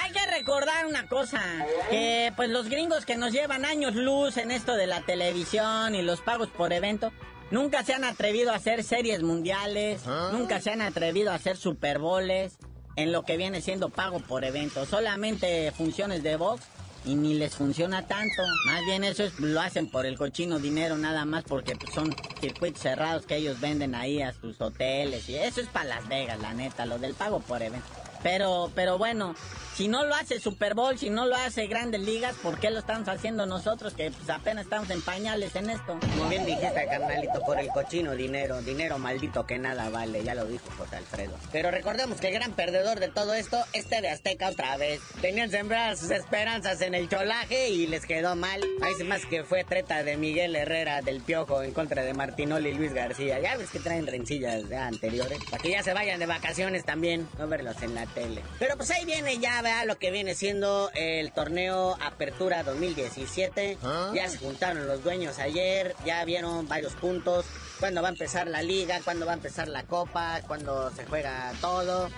Hay 0.00 0.12
que 0.12 0.26
recordar 0.26 0.86
una 0.86 1.06
cosa, 1.06 1.42
que 1.90 2.32
pues 2.36 2.48
los 2.48 2.68
gringos 2.68 3.04
que 3.04 3.16
nos 3.16 3.32
llevan 3.32 3.64
años 3.64 3.94
luz 3.94 4.36
en 4.36 4.50
esto 4.50 4.74
de 4.74 4.86
la 4.86 5.02
televisión 5.02 5.94
y 5.94 6.02
los 6.02 6.20
pagos 6.20 6.48
por 6.48 6.72
evento, 6.72 7.12
Nunca 7.50 7.82
se 7.82 7.94
han 7.94 8.04
atrevido 8.04 8.52
a 8.52 8.56
hacer 8.56 8.84
series 8.84 9.22
mundiales, 9.22 10.02
nunca 10.32 10.60
se 10.60 10.70
han 10.70 10.82
atrevido 10.82 11.30
a 11.30 11.36
hacer 11.36 11.56
Super 11.56 11.98
Bowls 11.98 12.58
en 12.96 13.12
lo 13.12 13.22
que 13.22 13.36
viene 13.36 13.62
siendo 13.62 13.88
pago 13.88 14.20
por 14.20 14.44
evento. 14.44 14.84
Solamente 14.84 15.72
funciones 15.72 16.22
de 16.22 16.36
box 16.36 16.64
y 17.06 17.14
ni 17.14 17.34
les 17.34 17.54
funciona 17.54 18.06
tanto. 18.06 18.42
Más 18.66 18.84
bien 18.84 19.02
eso 19.02 19.24
es, 19.24 19.38
lo 19.40 19.60
hacen 19.60 19.90
por 19.90 20.04
el 20.04 20.18
cochino 20.18 20.58
dinero 20.58 20.98
nada 20.98 21.24
más 21.24 21.44
porque 21.44 21.74
son 21.94 22.14
circuitos 22.40 22.82
cerrados 22.82 23.24
que 23.24 23.36
ellos 23.36 23.60
venden 23.60 23.94
ahí 23.94 24.20
a 24.20 24.32
sus 24.34 24.60
hoteles 24.60 25.28
y 25.28 25.36
eso 25.36 25.60
es 25.62 25.68
para 25.68 25.86
Las 25.86 26.08
Vegas, 26.08 26.38
la 26.40 26.52
neta, 26.52 26.84
lo 26.84 26.98
del 26.98 27.14
pago 27.14 27.40
por 27.40 27.62
evento. 27.62 27.86
Pero, 28.22 28.70
pero 28.74 28.98
bueno, 28.98 29.34
si 29.78 29.86
no 29.86 30.04
lo 30.04 30.16
hace 30.16 30.40
Super 30.40 30.74
Bowl, 30.74 30.98
si 30.98 31.08
no 31.08 31.26
lo 31.26 31.36
hace 31.36 31.68
Grandes 31.68 32.00
Ligas, 32.00 32.34
¿por 32.42 32.58
qué 32.58 32.68
lo 32.68 32.80
estamos 32.80 33.06
haciendo 33.08 33.46
nosotros 33.46 33.94
que 33.94 34.10
pues, 34.10 34.28
apenas 34.28 34.64
estamos 34.64 34.90
en 34.90 35.00
pañales 35.02 35.54
en 35.54 35.70
esto? 35.70 35.96
Como 36.00 36.28
bien 36.28 36.44
dijiste, 36.44 36.84
carnalito, 36.90 37.40
por 37.46 37.60
el 37.60 37.68
cochino 37.68 38.16
dinero, 38.16 38.60
dinero 38.62 38.98
maldito 38.98 39.46
que 39.46 39.56
nada 39.56 39.88
vale, 39.88 40.24
ya 40.24 40.34
lo 40.34 40.46
dijo 40.46 40.64
José 40.76 40.96
Alfredo. 40.96 41.36
Pero 41.52 41.70
recordemos 41.70 42.20
que 42.20 42.26
el 42.26 42.34
gran 42.34 42.54
perdedor 42.54 42.98
de 42.98 43.06
todo 43.06 43.34
esto 43.34 43.56
es 43.72 43.88
de 43.88 44.08
Azteca 44.08 44.48
otra 44.48 44.76
vez. 44.76 45.00
Tenían 45.20 45.48
sembradas 45.48 46.00
sus 46.00 46.10
esperanzas 46.10 46.80
en 46.82 46.96
el 46.96 47.08
cholaje 47.08 47.68
y 47.70 47.86
les 47.86 48.04
quedó 48.04 48.34
mal. 48.34 48.60
Hay 48.82 49.04
más 49.04 49.24
que 49.26 49.44
fue 49.44 49.62
treta 49.62 50.02
de 50.02 50.16
Miguel 50.16 50.56
Herrera 50.56 51.02
del 51.02 51.20
Piojo 51.20 51.62
en 51.62 51.72
contra 51.72 52.02
de 52.02 52.14
Martinoli 52.14 52.70
y 52.70 52.74
Luis 52.74 52.92
García. 52.92 53.38
Ya 53.38 53.56
ves 53.56 53.70
que 53.70 53.78
traen 53.78 54.08
rencillas 54.08 54.68
ya 54.68 54.88
anteriores. 54.88 55.38
Para 55.48 55.62
que 55.62 55.70
ya 55.70 55.84
se 55.84 55.94
vayan 55.94 56.18
de 56.18 56.26
vacaciones 56.26 56.84
también, 56.84 57.28
no 57.38 57.46
verlos 57.46 57.80
en 57.80 57.94
la 57.94 58.06
tele. 58.08 58.42
Pero 58.58 58.76
pues 58.76 58.90
ahí 58.90 59.04
viene 59.04 59.38
ya, 59.38 59.84
lo 59.84 59.98
que 59.98 60.10
viene 60.10 60.34
siendo 60.34 60.90
el 60.94 61.32
torneo 61.32 61.96
Apertura 62.00 62.62
2017. 62.62 63.78
¿Ah? 63.82 64.12
Ya 64.14 64.28
se 64.28 64.38
juntaron 64.38 64.86
los 64.86 65.02
dueños 65.02 65.38
ayer, 65.38 65.94
ya 66.04 66.24
vieron 66.24 66.68
varios 66.68 66.94
puntos. 66.94 67.46
Cuándo 67.80 68.02
va 68.02 68.08
a 68.08 68.12
empezar 68.12 68.48
la 68.48 68.62
liga, 68.62 69.00
cuándo 69.04 69.24
va 69.24 69.32
a 69.32 69.36
empezar 69.36 69.68
la 69.68 69.84
copa, 69.84 70.40
cuándo 70.46 70.90
se 70.90 71.04
juega 71.04 71.52
todo. 71.60 72.08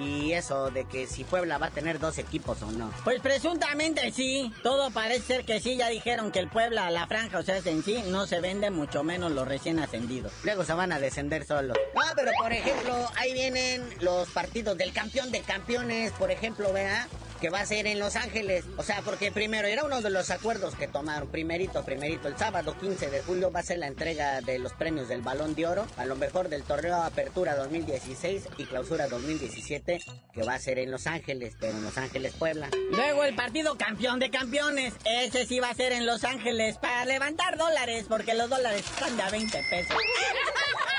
Y 0.00 0.32
eso 0.32 0.70
de 0.70 0.84
que 0.86 1.06
si 1.06 1.24
Puebla 1.24 1.58
va 1.58 1.66
a 1.66 1.70
tener 1.70 1.98
dos 1.98 2.18
equipos 2.18 2.62
o 2.62 2.72
no. 2.72 2.90
Pues 3.04 3.20
presuntamente 3.20 4.10
sí. 4.12 4.52
Todo 4.62 4.90
parece 4.90 5.22
ser 5.22 5.44
que 5.44 5.60
sí. 5.60 5.76
Ya 5.76 5.88
dijeron 5.88 6.32
que 6.32 6.38
el 6.38 6.48
Puebla, 6.48 6.90
la 6.90 7.06
franja, 7.06 7.38
o 7.38 7.42
sea, 7.42 7.58
en 7.58 7.82
sí, 7.82 8.02
no 8.08 8.26
se 8.26 8.40
vende 8.40 8.70
mucho 8.70 9.02
menos 9.04 9.32
los 9.32 9.46
recién 9.46 9.78
ascendidos. 9.78 10.32
Luego 10.44 10.64
se 10.64 10.72
van 10.72 10.92
a 10.92 10.98
descender 10.98 11.44
solos. 11.44 11.76
No, 11.94 12.02
pero 12.16 12.32
por 12.40 12.52
ejemplo, 12.52 12.94
ahí 13.16 13.32
vienen 13.32 13.82
los 14.00 14.28
partidos 14.30 14.76
del 14.78 14.92
campeón 14.92 15.30
de 15.30 15.40
campeones. 15.40 16.12
Por 16.12 16.30
ejemplo, 16.30 16.72
vea 16.72 17.06
que 17.40 17.50
va 17.50 17.60
a 17.60 17.66
ser 17.66 17.86
en 17.86 17.98
Los 17.98 18.16
Ángeles. 18.16 18.64
O 18.76 18.82
sea, 18.82 19.00
porque 19.02 19.32
primero 19.32 19.66
era 19.66 19.84
uno 19.84 20.02
de 20.02 20.10
los 20.10 20.30
acuerdos 20.30 20.74
que 20.74 20.86
tomaron. 20.86 21.28
Primerito, 21.28 21.84
primerito, 21.84 22.28
el 22.28 22.36
sábado 22.36 22.76
15 22.78 23.10
de 23.10 23.22
julio 23.22 23.50
va 23.50 23.60
a 23.60 23.62
ser 23.62 23.78
la 23.78 23.86
entrega 23.86 24.40
de 24.40 24.58
los 24.58 24.72
premios 24.74 25.08
del 25.08 25.22
Balón 25.22 25.54
de 25.54 25.66
Oro, 25.66 25.86
a 25.96 26.04
lo 26.04 26.16
mejor 26.16 26.48
del 26.48 26.62
torneo 26.62 27.02
Apertura 27.02 27.56
2016 27.56 28.48
y 28.58 28.64
Clausura 28.66 29.08
2017, 29.08 30.00
que 30.32 30.42
va 30.42 30.54
a 30.54 30.58
ser 30.58 30.78
en 30.78 30.90
Los 30.90 31.06
Ángeles, 31.06 31.54
pero 31.58 31.72
en 31.72 31.82
Los 31.82 31.96
Ángeles, 31.96 32.34
Puebla. 32.34 32.68
Luego 32.90 33.24
el 33.24 33.34
partido 33.34 33.76
campeón 33.76 34.18
de 34.18 34.30
campeones, 34.30 34.94
ese 35.04 35.46
sí 35.46 35.60
va 35.60 35.70
a 35.70 35.74
ser 35.74 35.92
en 35.92 36.06
Los 36.06 36.24
Ángeles, 36.24 36.76
para 36.78 37.04
levantar 37.04 37.56
dólares, 37.56 38.06
porque 38.08 38.34
los 38.34 38.50
dólares 38.50 38.84
están 38.84 39.16
de 39.16 39.22
a 39.22 39.30
20 39.30 39.64
pesos. 39.70 39.96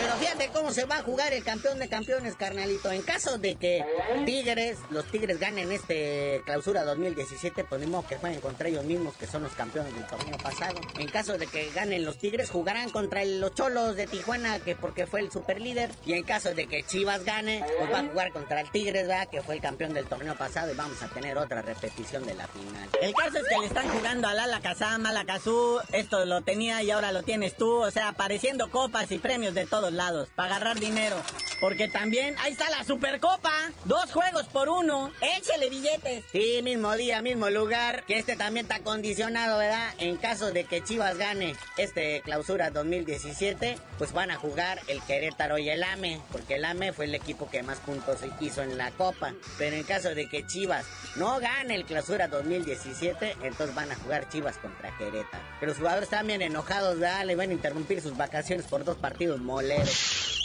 Pero 0.00 0.16
fíjate 0.16 0.48
cómo 0.52 0.72
se 0.72 0.84
va 0.84 0.98
a 0.98 1.02
jugar 1.02 1.32
el 1.32 1.44
campeón 1.44 1.78
de 1.78 1.88
campeones, 1.88 2.36
carnalito. 2.36 2.90
En 2.92 3.02
caso 3.02 3.38
de 3.38 3.56
que 3.56 3.84
Tigres, 4.24 4.78
los 4.90 5.04
Tigres 5.10 5.38
ganen 5.38 5.72
este 5.72 6.42
clausura 6.44 6.84
2017, 6.84 7.64
ponemos 7.64 8.04
pues 8.04 8.16
que 8.16 8.20
jueguen 8.20 8.40
contra 8.40 8.68
ellos 8.68 8.84
mismos, 8.84 9.16
que 9.16 9.26
son 9.26 9.42
los 9.42 9.52
campeones 9.52 9.94
del 9.94 10.06
torneo 10.06 10.36
pasado. 10.38 10.80
En 10.98 11.08
caso 11.08 11.38
de 11.38 11.46
que 11.46 11.70
ganen 11.70 12.04
los 12.04 12.18
Tigres, 12.18 12.50
jugarán 12.50 12.90
contra 12.90 13.24
los 13.24 13.54
Cholos 13.54 13.96
de 13.96 14.06
Tijuana, 14.06 14.58
que 14.60 14.76
porque 14.76 15.06
fue 15.06 15.20
el 15.20 15.30
super 15.30 15.60
líder. 15.60 15.90
Y 16.04 16.12
en 16.12 16.22
caso 16.22 16.54
de 16.54 16.66
que 16.66 16.82
Chivas 16.84 17.24
gane, 17.24 17.64
pues 17.78 17.92
va 17.92 18.00
a 18.00 18.04
jugar 18.04 18.32
contra 18.32 18.60
el 18.60 18.70
Tigres, 18.70 19.06
¿verdad? 19.06 19.28
Que 19.28 19.42
fue 19.42 19.56
el 19.56 19.60
campeón 19.60 19.94
del 19.94 20.06
torneo 20.06 20.36
pasado 20.36 20.72
y 20.72 20.76
vamos 20.76 21.02
a 21.02 21.08
tener 21.08 21.36
otra 21.38 21.62
repetición 21.62 22.24
de 22.26 22.34
la 22.34 22.46
final. 22.46 22.88
El 23.00 23.12
caso 23.14 23.38
es 23.38 23.44
que 23.48 23.58
le 23.58 23.66
están 23.66 23.88
jugando 23.88 24.28
a 24.28 24.34
Lala 24.34 24.60
Kazam, 24.60 25.06
a 25.06 25.24
Kazú, 25.24 25.80
esto 25.92 26.24
lo 26.24 26.42
tenía 26.42 26.82
y 26.82 26.90
ahora 26.90 27.12
lo 27.12 27.22
tienes 27.22 27.56
tú, 27.56 27.70
o 27.70 27.90
sea, 27.90 28.08
apareciendo 28.08 28.70
copas 28.70 29.10
y 29.10 29.18
premios 29.18 29.54
de 29.56 29.66
todos 29.66 29.92
lados 29.92 30.28
para 30.34 30.56
agarrar 30.56 30.78
dinero. 30.78 31.16
Porque 31.60 31.88
también 31.88 32.36
ahí 32.38 32.52
está 32.52 32.68
la 32.70 32.84
Supercopa. 32.84 33.52
Dos 33.86 34.12
juegos 34.12 34.46
por 34.46 34.68
uno. 34.68 35.10
Échele 35.20 35.70
billetes. 35.70 36.24
Sí, 36.30 36.60
mismo 36.62 36.94
día, 36.94 37.22
mismo 37.22 37.48
lugar. 37.48 38.04
Que 38.04 38.18
este 38.18 38.36
también 38.36 38.66
está 38.66 38.80
condicionado, 38.80 39.58
¿verdad? 39.58 39.94
En 39.98 40.18
caso 40.18 40.52
de 40.52 40.64
que 40.64 40.84
Chivas 40.84 41.16
gane 41.16 41.56
este 41.78 42.20
clausura 42.22 42.70
2017, 42.70 43.78
pues 43.96 44.12
van 44.12 44.30
a 44.30 44.36
jugar 44.36 44.80
el 44.86 45.00
Querétaro 45.02 45.56
y 45.56 45.70
el 45.70 45.82
AME. 45.82 46.20
Porque 46.30 46.56
el 46.56 46.64
AME 46.64 46.92
fue 46.92 47.06
el 47.06 47.14
equipo 47.14 47.48
que 47.50 47.62
más 47.62 47.78
puntos 47.78 48.18
hizo 48.40 48.62
en 48.62 48.76
la 48.76 48.90
Copa. 48.90 49.32
Pero 49.56 49.76
en 49.76 49.84
caso 49.84 50.14
de 50.14 50.28
que 50.28 50.46
Chivas 50.46 50.84
no 51.16 51.40
gane 51.40 51.74
el 51.74 51.86
clausura 51.86 52.28
2017, 52.28 53.36
entonces 53.42 53.74
van 53.74 53.90
a 53.90 53.96
jugar 53.96 54.28
Chivas 54.28 54.58
contra 54.58 54.96
Querétaro. 54.98 55.42
Pero 55.58 55.70
los 55.70 55.78
jugadores 55.78 56.04
están 56.04 56.26
bien 56.26 56.42
enojados, 56.42 56.98
¿verdad? 56.98 57.24
Le 57.24 57.34
van 57.34 57.48
a 57.48 57.54
interrumpir 57.54 58.02
sus 58.02 58.14
vacaciones 58.16 58.66
por 58.66 58.84
dos 58.84 58.98
partidos 58.98 59.40
moleros. 59.46 60.42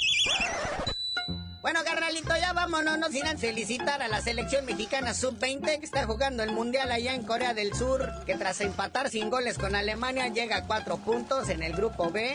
Bueno, 1.62 1.82
carnalito, 1.84 2.36
ya 2.38 2.54
vámonos, 2.54 2.98
no 2.98 3.10
sin 3.10 3.38
felicitar 3.38 4.02
a 4.02 4.08
la 4.08 4.22
selección 4.22 4.66
mexicana 4.66 5.14
sub-20 5.14 5.80
que 5.80 5.86
está 5.86 6.06
jugando 6.06 6.42
el 6.42 6.54
mundial 6.54 6.92
allá 6.92 7.14
en 7.14 7.24
Corea 7.24 7.54
del 7.54 7.74
Sur, 7.76 8.10
que 8.26 8.36
tras 8.36 8.62
empatar 8.62 9.10
sin 9.10 9.30
goles 9.30 9.60
con 9.60 9.76
Alemania 9.76 10.28
llega 10.30 10.58
a 10.58 10.66
cuatro 10.66 10.98
puntos 10.98 11.50
en 11.50 11.62
el 11.62 11.74
grupo 11.74 12.10
B. 12.10 12.34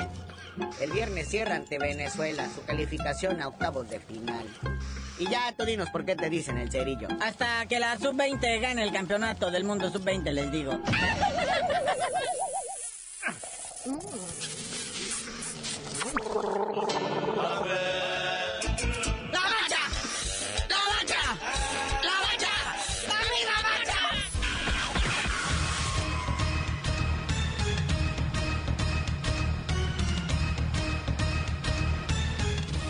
El 0.80 0.92
viernes 0.92 1.28
cierra 1.28 1.56
ante 1.56 1.78
Venezuela 1.78 2.48
su 2.54 2.62
calificación 2.64 3.42
a 3.42 3.48
octavos 3.48 3.90
de 3.90 3.98
final. 3.98 4.46
Y 5.18 5.28
ya 5.28 5.52
tú 5.56 5.64
dinos 5.64 5.90
por 5.90 6.04
qué 6.04 6.14
te 6.14 6.30
dicen 6.30 6.58
el 6.58 6.70
cerillo. 6.70 7.08
Hasta 7.20 7.66
que 7.66 7.80
la 7.80 7.98
sub-20 7.98 8.60
gane 8.60 8.84
el 8.84 8.92
campeonato 8.92 9.50
del 9.50 9.64
mundo 9.64 9.90
sub-20, 9.90 10.30
les 10.30 10.52
digo. 10.52 10.80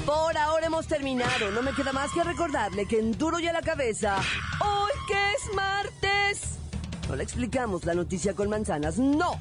Por 0.05 0.39
ahora 0.39 0.67
hemos 0.67 0.87
terminado. 0.87 1.51
No 1.51 1.63
me 1.63 1.73
queda 1.73 1.93
más 1.93 2.13
que 2.13 2.23
recordarle 2.23 2.87
que 2.87 3.01
en 3.01 3.19
duro 3.19 3.41
y 3.41 3.49
a 3.49 3.53
la 3.53 3.63
cabeza, 3.63 4.19
hoy 4.61 4.93
que 5.09 5.33
es 5.33 5.55
martes, 5.55 6.59
no 7.09 7.17
le 7.17 7.25
explicamos 7.25 7.85
la 7.85 7.95
noticia 7.95 8.35
con 8.35 8.49
manzanas, 8.49 8.99
no. 8.99 9.41